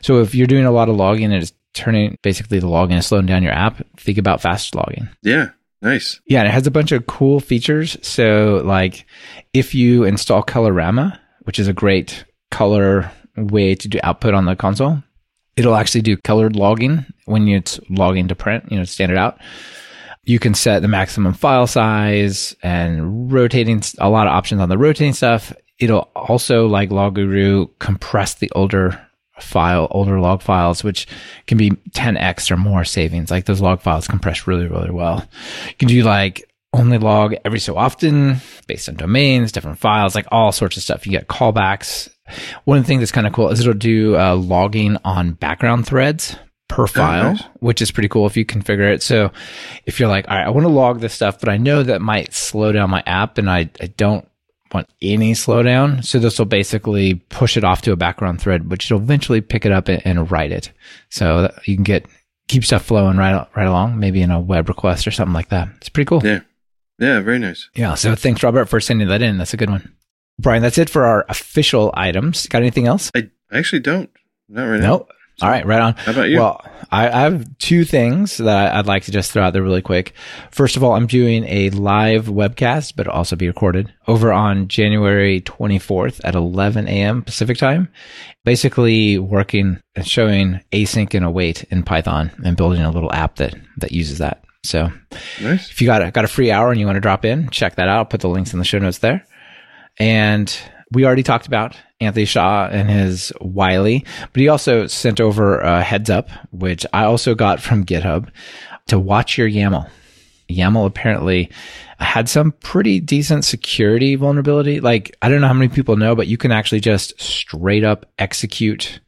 So 0.00 0.20
if 0.22 0.34
you're 0.34 0.46
doing 0.46 0.64
a 0.64 0.70
lot 0.70 0.88
of 0.88 0.96
logging 0.96 1.26
and 1.26 1.42
it's 1.42 1.52
turning 1.74 2.16
basically 2.22 2.58
the 2.58 2.68
logging 2.68 2.96
is 2.96 3.06
slowing 3.06 3.26
down 3.26 3.42
your 3.42 3.52
app, 3.52 3.84
think 3.98 4.16
about 4.16 4.40
fast 4.40 4.74
logging. 4.74 5.10
Yeah, 5.22 5.50
nice. 5.82 6.20
Yeah, 6.26 6.44
it 6.44 6.50
has 6.50 6.66
a 6.66 6.70
bunch 6.70 6.92
of 6.92 7.06
cool 7.06 7.40
features. 7.40 7.96
So, 8.02 8.62
like, 8.64 9.06
if 9.52 9.74
you 9.74 10.04
install 10.04 10.42
Colorama, 10.42 11.18
which 11.42 11.58
is 11.58 11.68
a 11.68 11.72
great 11.72 12.24
color 12.50 13.10
way 13.36 13.74
to 13.74 13.88
do 13.88 13.98
output 14.02 14.34
on 14.34 14.44
the 14.44 14.56
console, 14.56 15.02
it'll 15.56 15.74
actually 15.76 16.02
do 16.02 16.16
colored 16.16 16.56
logging 16.56 17.04
when 17.26 17.48
it's 17.48 17.80
logging 17.88 18.28
to 18.28 18.34
print, 18.34 18.64
you 18.70 18.78
know, 18.78 18.84
standard 18.84 19.18
out. 19.18 19.38
You 20.24 20.38
can 20.38 20.54
set 20.54 20.80
the 20.80 20.88
maximum 20.88 21.32
file 21.32 21.66
size 21.66 22.54
and 22.62 23.32
rotating 23.32 23.82
a 23.98 24.10
lot 24.10 24.26
of 24.26 24.32
options 24.32 24.60
on 24.60 24.68
the 24.68 24.78
rotating 24.78 25.14
stuff. 25.14 25.52
It'll 25.78 26.10
also, 26.14 26.66
like 26.66 26.90
LogGuru, 26.90 27.70
compress 27.78 28.34
the 28.34 28.50
older 28.54 29.00
file, 29.42 29.88
older 29.90 30.20
log 30.20 30.42
files, 30.42 30.84
which 30.84 31.06
can 31.46 31.58
be 31.58 31.70
10x 31.90 32.50
or 32.50 32.56
more 32.56 32.84
savings. 32.84 33.30
Like 33.30 33.44
those 33.44 33.60
log 33.60 33.80
files 33.80 34.06
compress 34.06 34.46
really, 34.46 34.66
really 34.66 34.90
well. 34.90 35.26
You 35.68 35.74
can 35.74 35.88
do 35.88 36.02
like 36.02 36.50
only 36.72 36.98
log 36.98 37.34
every 37.44 37.58
so 37.58 37.76
often 37.76 38.36
based 38.66 38.88
on 38.88 38.94
domains, 38.94 39.52
different 39.52 39.78
files, 39.78 40.14
like 40.14 40.26
all 40.30 40.52
sorts 40.52 40.76
of 40.76 40.82
stuff. 40.82 41.06
You 41.06 41.12
get 41.12 41.28
callbacks. 41.28 42.08
One 42.64 42.78
of 42.78 42.84
the 42.84 42.88
things 42.88 43.00
that's 43.00 43.12
kind 43.12 43.26
of 43.26 43.32
cool 43.32 43.48
is 43.48 43.60
it'll 43.60 43.74
do 43.74 44.16
uh, 44.16 44.36
logging 44.36 44.96
on 45.04 45.32
background 45.32 45.86
threads 45.86 46.36
per 46.68 46.86
file, 46.86 47.32
nice. 47.32 47.42
which 47.58 47.82
is 47.82 47.90
pretty 47.90 48.08
cool 48.08 48.26
if 48.26 48.36
you 48.36 48.44
configure 48.44 48.92
it. 48.92 49.02
So 49.02 49.32
if 49.84 49.98
you're 49.98 50.08
like, 50.08 50.28
all 50.28 50.36
right, 50.36 50.46
I 50.46 50.50
want 50.50 50.64
to 50.64 50.72
log 50.72 51.00
this 51.00 51.12
stuff, 51.12 51.40
but 51.40 51.48
I 51.48 51.56
know 51.56 51.82
that 51.82 52.00
might 52.00 52.32
slow 52.32 52.70
down 52.70 52.90
my 52.90 53.02
app 53.04 53.38
and 53.38 53.50
I, 53.50 53.68
I 53.80 53.86
don't 53.96 54.26
want 54.72 54.88
any 55.02 55.32
slowdown. 55.32 56.04
So 56.04 56.18
this 56.18 56.38
will 56.38 56.46
basically 56.46 57.14
push 57.14 57.56
it 57.56 57.64
off 57.64 57.82
to 57.82 57.92
a 57.92 57.96
background 57.96 58.40
thread, 58.40 58.70
which 58.70 58.90
will 58.90 58.98
eventually 58.98 59.40
pick 59.40 59.66
it 59.66 59.72
up 59.72 59.88
and, 59.88 60.04
and 60.06 60.30
write 60.30 60.52
it. 60.52 60.72
So 61.08 61.42
that 61.42 61.66
you 61.66 61.76
can 61.76 61.84
get 61.84 62.06
keep 62.48 62.64
stuff 62.64 62.84
flowing 62.84 63.16
right 63.16 63.46
right 63.56 63.66
along, 63.66 63.98
maybe 63.98 64.22
in 64.22 64.30
a 64.30 64.40
web 64.40 64.68
request 64.68 65.06
or 65.06 65.10
something 65.10 65.34
like 65.34 65.48
that. 65.50 65.68
It's 65.76 65.88
pretty 65.88 66.06
cool. 66.08 66.24
Yeah. 66.24 66.40
Yeah, 66.98 67.20
very 67.20 67.38
nice. 67.38 67.70
Yeah. 67.74 67.94
So 67.94 68.14
thanks, 68.14 68.42
Robert, 68.42 68.66
for 68.66 68.78
sending 68.78 69.08
that 69.08 69.22
in. 69.22 69.38
That's 69.38 69.54
a 69.54 69.56
good 69.56 69.70
one. 69.70 69.94
Brian, 70.38 70.62
that's 70.62 70.78
it 70.78 70.90
for 70.90 71.06
our 71.06 71.24
official 71.28 71.90
items. 71.94 72.46
Got 72.46 72.62
anything 72.62 72.86
else? 72.86 73.10
I 73.14 73.30
actually 73.50 73.80
don't. 73.80 74.10
Not 74.48 74.64
right 74.64 74.80
now. 74.80 75.06
No. 75.40 75.46
All 75.46 75.52
right, 75.52 75.64
right 75.66 75.80
on. 75.80 75.94
How 75.94 76.12
about 76.12 76.28
you? 76.28 76.38
Well, 76.38 76.64
I, 76.92 77.08
I 77.08 77.20
have 77.20 77.46
two 77.58 77.84
things 77.84 78.38
that 78.38 78.74
I- 78.74 78.78
I'd 78.78 78.86
like 78.86 79.04
to 79.04 79.12
just 79.12 79.32
throw 79.32 79.42
out 79.44 79.52
there 79.52 79.62
really 79.62 79.82
quick. 79.82 80.14
First 80.50 80.76
of 80.76 80.82
all, 80.84 80.94
I'm 80.94 81.06
doing 81.06 81.44
a 81.44 81.70
live 81.70 82.26
webcast, 82.26 82.94
but 82.96 83.06
it'll 83.06 83.16
also 83.16 83.36
be 83.36 83.46
recorded 83.46 83.92
over 84.08 84.32
on 84.32 84.68
January 84.68 85.40
24th 85.42 86.20
at 86.24 86.34
11 86.34 86.88
a.m. 86.88 87.22
Pacific 87.22 87.58
time. 87.58 87.88
Basically 88.44 89.18
working 89.18 89.80
and 89.94 90.06
showing 90.06 90.60
async 90.72 91.14
and 91.14 91.24
await 91.24 91.64
in 91.64 91.82
Python 91.82 92.30
and 92.44 92.56
building 92.56 92.82
a 92.82 92.90
little 92.90 93.12
app 93.12 93.36
that, 93.36 93.54
that 93.78 93.92
uses 93.92 94.18
that. 94.18 94.42
So 94.64 94.90
nice. 95.40 95.70
if 95.70 95.80
you 95.80 95.86
got 95.86 96.02
a, 96.02 96.10
got 96.10 96.24
a 96.24 96.28
free 96.28 96.50
hour 96.50 96.70
and 96.70 96.78
you 96.80 96.86
want 96.86 96.96
to 96.96 97.00
drop 97.00 97.24
in, 97.24 97.48
check 97.50 97.76
that 97.76 97.88
out. 97.88 97.96
I'll 97.98 98.04
put 98.04 98.20
the 98.20 98.28
links 98.28 98.52
in 98.52 98.58
the 98.58 98.64
show 98.64 98.78
notes 98.78 98.98
there. 98.98 99.24
And 99.98 100.54
we 100.92 101.04
already 101.04 101.22
talked 101.22 101.46
about 101.46 101.76
Anthony 102.00 102.24
Shaw 102.24 102.66
and 102.68 102.88
his 102.90 103.32
Wily, 103.40 104.04
but 104.32 104.40
he 104.40 104.48
also 104.48 104.86
sent 104.86 105.20
over 105.20 105.60
a 105.60 105.82
heads 105.82 106.10
up, 106.10 106.28
which 106.50 106.84
I 106.92 107.04
also 107.04 107.34
got 107.34 107.60
from 107.60 107.84
GitHub 107.84 108.28
to 108.88 108.98
watch 108.98 109.38
your 109.38 109.48
YAML. 109.48 109.88
YAML 110.50 110.86
apparently 110.86 111.50
had 111.98 112.28
some 112.28 112.52
pretty 112.52 112.98
decent 112.98 113.44
security 113.44 114.14
vulnerability. 114.16 114.80
Like, 114.80 115.16
I 115.22 115.28
don't 115.28 115.40
know 115.40 115.46
how 115.48 115.52
many 115.54 115.68
people 115.68 115.96
know, 115.96 116.16
but 116.16 116.26
you 116.26 116.36
can 116.38 116.50
actually 116.50 116.80
just 116.80 117.20
straight 117.20 117.84
up 117.84 118.06
execute 118.18 119.00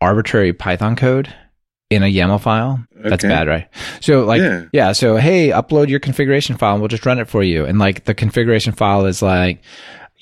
arbitrary 0.00 0.52
Python 0.52 0.96
code 0.96 1.32
in 1.90 2.02
a 2.02 2.06
YAML 2.06 2.40
file. 2.40 2.82
That's 2.96 3.22
bad, 3.24 3.46
right? 3.48 3.68
So 4.00 4.24
like, 4.24 4.40
Yeah. 4.40 4.64
yeah. 4.72 4.92
So, 4.92 5.16
hey, 5.16 5.50
upload 5.50 5.88
your 5.88 6.00
configuration 6.00 6.56
file 6.56 6.72
and 6.72 6.80
we'll 6.80 6.88
just 6.88 7.04
run 7.04 7.18
it 7.18 7.28
for 7.28 7.42
you. 7.42 7.66
And 7.66 7.78
like 7.78 8.04
the 8.04 8.14
configuration 8.14 8.72
file 8.72 9.06
is 9.06 9.22
like, 9.22 9.60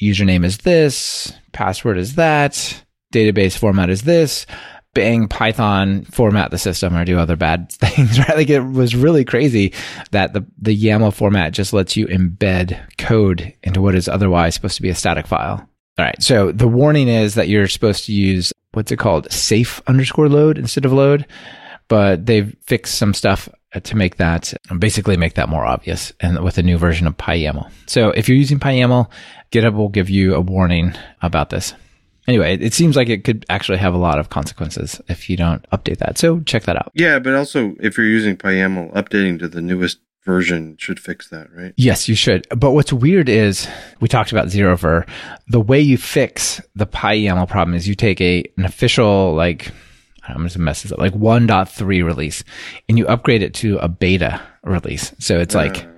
username 0.01 0.45
is 0.45 0.59
this, 0.59 1.33
password 1.53 1.99
is 1.99 2.15
that, 2.17 2.83
database 3.13 3.57
format 3.57 3.91
is 3.91 4.03
this. 4.03 4.47
bang 4.95 5.29
Python 5.29 6.05
format 6.07 6.51
the 6.51 6.59
system 6.59 6.97
or 6.97 7.05
do 7.05 7.19
other 7.19 7.37
bad 7.37 7.71
things, 7.73 8.19
right? 8.19 8.37
Like 8.37 8.51
it 8.51 8.61
was 8.61 8.97
really 8.97 9.25
crazy 9.25 9.73
that 10.11 10.33
the, 10.33 10.47
the 10.61 10.77
YAML 10.77 11.13
format 11.13 11.53
just 11.53 11.73
lets 11.73 11.97
you 11.97 12.07
embed 12.07 12.79
code 12.97 13.55
into 13.63 13.81
what 13.81 13.95
is 13.95 14.09
otherwise 14.09 14.55
supposed 14.55 14.77
to 14.77 14.83
be 14.83 14.91
a 14.91 14.95
static 14.95 15.27
file. 15.27 15.69
All 15.99 16.05
right. 16.05 16.23
So 16.23 16.53
the 16.53 16.69
warning 16.69 17.09
is 17.09 17.35
that 17.35 17.49
you're 17.49 17.69
supposed 17.69 18.05
to 18.07 18.13
use 18.13 18.53
what's 18.73 18.93
it 18.93 18.99
called? 18.99 19.31
Safe 19.33 19.83
underscore 19.87 20.29
load 20.29 20.59
instead 20.59 20.85
of 20.85 20.93
load. 20.93 21.27
But 21.89 22.27
they've 22.27 22.55
fixed 22.67 22.97
some 22.97 23.15
stuff 23.15 23.49
uh, 23.75 23.81
to 23.81 23.97
make 23.97 24.17
that 24.17 24.53
basically 24.79 25.17
make 25.17 25.35
that 25.35 25.49
more 25.49 25.65
obvious 25.65 26.13
and 26.21 26.43
with 26.45 26.59
a 26.59 26.63
new 26.63 26.77
version 26.77 27.07
of 27.07 27.17
PyYAML. 27.17 27.71
So 27.87 28.11
if 28.11 28.29
you're 28.29 28.37
using 28.37 28.59
PyYAML, 28.59 29.11
GitHub 29.51 29.75
will 29.75 29.89
give 29.89 30.11
you 30.11 30.35
a 30.35 30.41
warning 30.41 30.95
about 31.23 31.51
this. 31.51 31.75
Anyway, 32.27 32.59
it 32.59 32.75
seems 32.75 32.95
like 32.95 33.09
it 33.09 33.25
could 33.25 33.47
actually 33.49 33.79
have 33.79 33.95
a 33.95 33.99
lot 33.99 34.19
of 34.19 34.29
consequences 34.29 35.01
if 35.09 35.31
you 35.31 35.37
don't 35.37 35.69
update 35.71 35.99
that. 35.99 36.19
So 36.19 36.41
check 36.41 36.65
that 36.65 36.77
out. 36.77 36.93
Yeah, 36.95 37.19
but 37.19 37.35
also 37.35 37.75
if 37.81 37.97
you're 37.97 38.07
using 38.07 38.37
PyYAML, 38.37 38.93
updating 38.93 39.39
to 39.39 39.49
the 39.49 39.63
newest 39.63 39.99
version 40.25 40.77
should 40.79 41.01
fix 41.01 41.31
that, 41.31 41.49
right? 41.55 41.73
Yes, 41.79 42.07
you 42.07 42.15
should. 42.15 42.47
But 42.55 42.73
what's 42.73 42.93
weird 42.93 43.31
is 43.31 43.67
we 44.01 44.09
talked 44.09 44.31
about 44.31 44.49
ZeroVer. 44.49 45.09
The 45.47 45.61
way 45.61 45.81
you 45.81 45.97
fix 45.97 46.61
the 46.75 46.87
PyYAML 46.87 47.49
problem 47.49 47.75
is 47.75 47.89
you 47.89 47.95
take 47.95 48.21
a 48.21 48.45
an 48.59 48.67
official 48.67 49.35
like 49.35 49.73
I'm 50.25 50.45
just 50.45 50.59
mess 50.59 50.83
this 50.83 50.93
up 50.93 50.99
like 50.99 51.15
1.3 51.15 51.87
release 52.05 52.45
and 52.91 52.99
you 52.99 53.07
upgrade 53.07 53.43
it 53.43 53.55
to 53.55 53.79
a 53.79 53.89
beta 53.89 54.39
release. 54.63 55.15
So 55.19 55.39
it's 55.39 55.55
like 55.55 55.85
uh. 55.85 55.89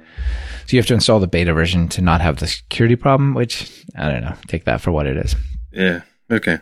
So 0.70 0.76
you 0.76 0.78
have 0.78 0.86
to 0.86 0.94
install 0.94 1.18
the 1.18 1.26
beta 1.26 1.52
version 1.52 1.88
to 1.88 2.00
not 2.00 2.20
have 2.20 2.36
the 2.36 2.46
security 2.46 2.94
problem, 2.94 3.34
which 3.34 3.84
I 3.96 4.08
don't 4.08 4.20
know. 4.20 4.36
Take 4.46 4.66
that 4.66 4.80
for 4.80 4.92
what 4.92 5.08
it 5.08 5.16
is. 5.16 5.34
Yeah. 5.72 6.02
Okay. 6.30 6.60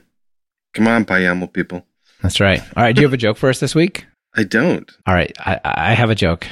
Come 0.72 0.88
on, 0.88 1.04
PyYAML 1.04 1.52
people. 1.52 1.84
That's 2.22 2.40
right. 2.40 2.62
All 2.74 2.82
right. 2.82 2.94
Do 2.94 3.02
you 3.02 3.06
have 3.06 3.12
a 3.12 3.18
joke 3.18 3.36
for 3.36 3.50
us 3.50 3.60
this 3.60 3.74
week? 3.74 4.06
I 4.34 4.44
don't. 4.44 4.90
All 5.06 5.12
right. 5.12 5.36
I, 5.38 5.60
I 5.62 5.92
have 5.92 6.08
a 6.08 6.14
joke. 6.14 6.46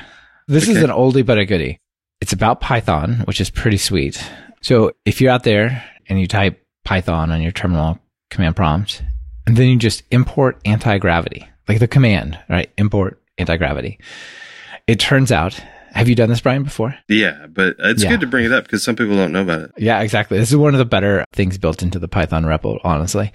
This 0.46 0.64
okay. 0.64 0.72
is 0.72 0.82
an 0.82 0.90
oldie 0.90 1.24
but 1.24 1.38
a 1.38 1.46
goodie. 1.46 1.80
It's 2.20 2.34
about 2.34 2.60
Python, 2.60 3.22
which 3.24 3.40
is 3.40 3.48
pretty 3.48 3.78
sweet. 3.78 4.22
So 4.60 4.92
if 5.06 5.22
you're 5.22 5.32
out 5.32 5.44
there 5.44 5.82
and 6.10 6.20
you 6.20 6.26
type 6.26 6.62
Python 6.84 7.30
on 7.30 7.40
your 7.40 7.52
terminal 7.52 7.98
command 8.28 8.54
prompt, 8.54 9.02
and 9.46 9.56
then 9.56 9.68
you 9.68 9.76
just 9.76 10.02
import 10.10 10.60
anti 10.66 10.98
gravity, 10.98 11.48
like 11.68 11.78
the 11.78 11.88
command, 11.88 12.38
right? 12.50 12.70
Import 12.76 13.18
anti 13.38 13.56
gravity. 13.56 13.98
It 14.86 15.00
turns 15.00 15.32
out 15.32 15.58
have 15.96 16.10
you 16.10 16.14
done 16.14 16.28
this, 16.28 16.42
Brian, 16.42 16.62
before? 16.62 16.94
Yeah, 17.08 17.46
but 17.46 17.76
it's 17.78 18.02
yeah. 18.02 18.10
good 18.10 18.20
to 18.20 18.26
bring 18.26 18.44
it 18.44 18.52
up 18.52 18.64
because 18.64 18.84
some 18.84 18.96
people 18.96 19.16
don't 19.16 19.32
know 19.32 19.42
about 19.42 19.62
it. 19.62 19.72
Yeah, 19.78 20.02
exactly. 20.02 20.38
This 20.38 20.50
is 20.50 20.56
one 20.56 20.74
of 20.74 20.78
the 20.78 20.84
better 20.84 21.24
things 21.32 21.56
built 21.56 21.82
into 21.82 21.98
the 21.98 22.06
Python 22.06 22.44
repo, 22.44 22.78
honestly. 22.84 23.32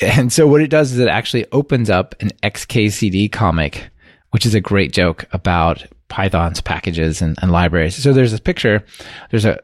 And 0.00 0.30
so 0.30 0.46
what 0.46 0.60
it 0.60 0.68
does 0.68 0.92
is 0.92 0.98
it 0.98 1.08
actually 1.08 1.46
opens 1.50 1.88
up 1.88 2.14
an 2.20 2.30
XKCD 2.42 3.32
comic, 3.32 3.90
which 4.30 4.44
is 4.44 4.54
a 4.54 4.60
great 4.60 4.92
joke 4.92 5.24
about 5.32 5.86
Python's 6.08 6.60
packages 6.60 7.22
and, 7.22 7.38
and 7.40 7.50
libraries. 7.50 7.96
So 7.96 8.12
there's 8.12 8.34
a 8.34 8.40
picture, 8.40 8.84
there's 9.30 9.46
a, 9.46 9.58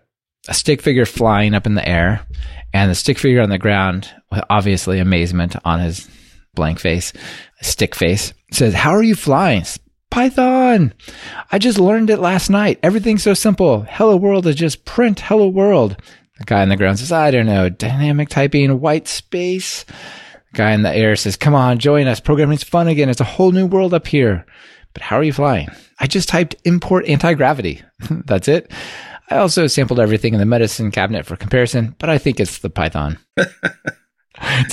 a 0.49 0.55
stick 0.55 0.81
figure 0.81 1.05
flying 1.05 1.55
up 1.55 1.67
in 1.67 1.75
the 1.75 1.87
air, 1.87 2.27
and 2.73 2.91
the 2.91 2.95
stick 2.95 3.19
figure 3.19 3.43
on 3.43 3.51
the 3.51 3.59
ground, 3.59 4.11
with 4.33 4.43
obviously 4.49 4.99
amazement 4.99 5.57
on 5.67 5.81
his 5.81 6.09
blank 6.55 6.79
face, 6.79 7.13
stick 7.61 7.95
face, 7.95 8.33
says, 8.51 8.73
How 8.73 8.93
are 8.93 9.03
you 9.03 9.15
flying? 9.15 9.65
Python. 10.11 10.93
I 11.51 11.59
just 11.59 11.79
learned 11.79 12.11
it 12.11 12.19
last 12.19 12.51
night. 12.51 12.79
Everything's 12.83 13.23
so 13.23 13.35
simple. 13.35 13.83
Hello 13.89 14.17
world 14.17 14.47
is 14.47 14.57
just 14.57 14.85
print 14.85 15.21
hello 15.21 15.49
world. 15.49 15.97
The 16.39 16.45
guy 16.45 16.63
in 16.63 16.69
the 16.69 16.77
ground 16.77 16.99
says, 16.99 17.13
I 17.13 17.31
don't 17.31 17.47
know, 17.47 17.69
dynamic 17.69 18.29
typing, 18.29 18.81
white 18.81 19.07
space. 19.07 19.85
The 19.85 20.57
guy 20.57 20.73
in 20.73 20.83
the 20.83 20.95
air 20.95 21.15
says, 21.17 21.37
come 21.37 21.55
on, 21.55 21.79
join 21.79 22.07
us. 22.07 22.19
Programming's 22.19 22.65
fun 22.65 22.89
again. 22.89 23.09
It's 23.09 23.21
a 23.21 23.25
whole 23.25 23.53
new 23.53 23.67
world 23.67 23.95
up 23.95 24.07
here. 24.07 24.47
But 24.95 25.03
how 25.03 25.19
are 25.19 25.23
you 25.23 25.33
flying? 25.33 25.69
I 25.99 26.07
just 26.07 26.29
typed 26.29 26.57
import 26.65 27.07
anti-gravity. 27.07 27.83
That's 28.11 28.49
it. 28.49 28.73
I 29.29 29.37
also 29.37 29.69
sampled 29.69 30.01
everything 30.01 30.35
in 30.35 30.41
the 30.41 30.47
medicine 30.47 30.91
cabinet 30.91 31.25
for 31.25 31.37
comparison, 31.37 31.95
but 31.99 32.11
I 32.11 32.19
think 32.19 32.41
it's 32.41 32.59
the 32.59 32.71
Python. 32.71 33.19
it's 33.37 33.49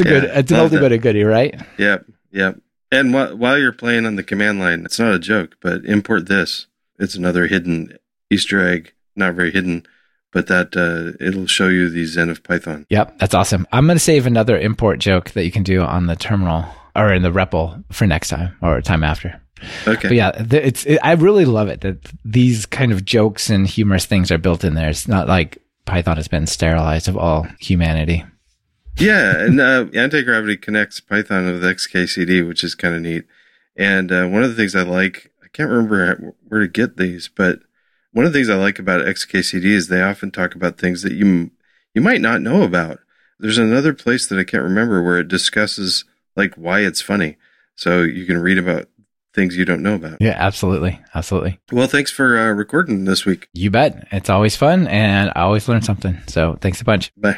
a 0.02 0.04
yeah, 0.04 0.04
good, 0.04 0.24
it's 0.24 0.52
an 0.52 0.92
a 0.92 0.98
goodie, 0.98 1.24
right? 1.24 1.62
Yep. 1.78 2.06
Yep. 2.32 2.60
And 2.92 3.14
wh- 3.14 3.38
while 3.38 3.58
you're 3.58 3.72
playing 3.74 4.06
on 4.06 4.16
the 4.16 4.24
command 4.24 4.60
line, 4.60 4.86
it's 4.86 5.00
not 5.00 5.14
a 5.14 5.20
joke, 5.20 5.58
but 5.62 5.86
import 5.86 6.28
this. 6.28 6.68
It's 7.00 7.16
another 7.16 7.48
hidden 7.48 7.98
Easter 8.30 8.66
egg, 8.66 8.94
not 9.16 9.36
very 9.36 9.52
hidden, 9.52 9.86
but 10.32 10.48
that 10.48 10.76
uh, 10.76 11.24
it'll 11.24 11.48
show 11.48 11.68
you 11.68 11.90
the 11.90 12.06
Zen 12.06 12.30
of 12.30 12.44
Python. 12.44 12.86
Yep, 12.90 13.20
that's 13.20 13.34
awesome. 13.34 13.68
I'm 13.72 13.86
going 13.86 13.98
to 13.98 14.04
save 14.04 14.26
another 14.26 14.58
import 14.58 15.00
joke 15.00 15.32
that 15.32 15.46
you 15.46 15.52
can 15.52 15.64
do 15.64 15.82
on 15.82 16.08
the 16.08 16.16
terminal 16.16 16.66
or 16.96 17.14
in 17.14 17.22
the 17.22 17.32
REPL 17.32 17.84
for 17.92 18.08
next 18.08 18.30
time 18.30 18.56
or 18.62 18.82
time 18.82 19.04
after. 19.04 19.42
Okay. 19.88 20.08
But 20.10 20.16
yeah, 20.18 20.32
it's 20.36 20.86
it, 20.86 21.00
I 21.04 21.14
really 21.14 21.46
love 21.46 21.68
it 21.68 21.82
that 21.82 21.98
these 22.24 22.66
kind 22.66 22.92
of 22.92 23.06
jokes 23.06 23.50
and 23.50 23.66
humorous 23.66 24.06
things 24.06 24.32
are 24.32 24.38
built 24.38 24.64
in 24.64 24.76
there. 24.76 24.90
It's 24.90 25.08
not 25.08 25.28
like 25.28 25.58
Python 25.86 26.18
has 26.18 26.28
been 26.28 26.46
sterilized 26.48 27.08
of 27.08 27.18
all 27.18 27.48
humanity. 27.60 28.24
Yeah, 29.00 29.44
and 29.44 29.62
uh, 29.62 29.86
anti 29.94 30.24
gravity 30.24 30.58
connects 30.58 31.00
Python 31.00 31.46
with 31.46 31.64
XKCD, 31.64 32.48
which 32.48 32.64
is 32.64 32.76
kind 32.76 32.96
of 32.96 33.02
neat. 33.02 33.26
And 33.76 34.12
uh, 34.12 34.28
one 34.28 34.44
of 34.44 34.50
the 34.50 34.56
things 34.56 34.76
I 34.76 34.82
like, 34.82 35.32
I 35.44 35.48
can't 35.54 35.70
remember 35.70 36.34
where 36.48 36.62
to 36.62 36.68
get 36.68 36.98
these, 36.98 37.28
but 37.28 37.60
one 38.12 38.26
of 38.26 38.34
the 38.34 38.40
things 38.40 38.50
I 38.50 38.56
like 38.56 38.80
about 38.80 39.06
XKCD 39.06 39.66
is 39.66 39.88
they 39.88 40.02
often 40.02 40.32
talk 40.32 40.56
about 40.56 40.80
things 40.80 41.04
that 41.04 41.14
you 41.14 41.52
you 41.94 42.02
might 42.02 42.22
not 42.22 42.42
know 42.42 42.64
about. 42.64 43.00
There's 43.40 43.60
another 43.60 43.94
place 43.94 44.26
that 44.28 44.40
I 44.40 44.44
can't 44.44 44.64
remember 44.64 45.04
where 45.04 45.20
it 45.20 45.28
discusses 45.28 46.04
like 46.36 46.56
why 46.56 46.80
it's 46.80 47.02
funny, 47.02 47.38
so 47.76 48.02
you 48.02 48.26
can 48.26 48.40
read 48.40 48.58
about 48.58 48.90
things 49.36 49.56
you 49.56 49.66
don't 49.66 49.84
know 49.84 49.94
about. 49.94 50.18
Yeah, 50.20 50.36
absolutely, 50.36 51.00
absolutely. 51.14 51.60
Well, 51.72 51.88
thanks 51.88 52.12
for 52.12 52.38
uh, 52.38 52.52
recording 52.52 53.06
this 53.06 53.26
week. 53.26 53.48
You 53.54 53.70
bet. 53.70 54.08
It's 54.12 54.32
always 54.32 54.56
fun, 54.56 54.88
and 54.88 55.32
I 55.36 55.42
always 55.42 55.68
learn 55.70 55.84
something. 55.84 56.18
So 56.26 56.58
thanks 56.60 56.82
a 56.82 56.86
bunch. 56.86 57.12
Bye. 57.16 57.38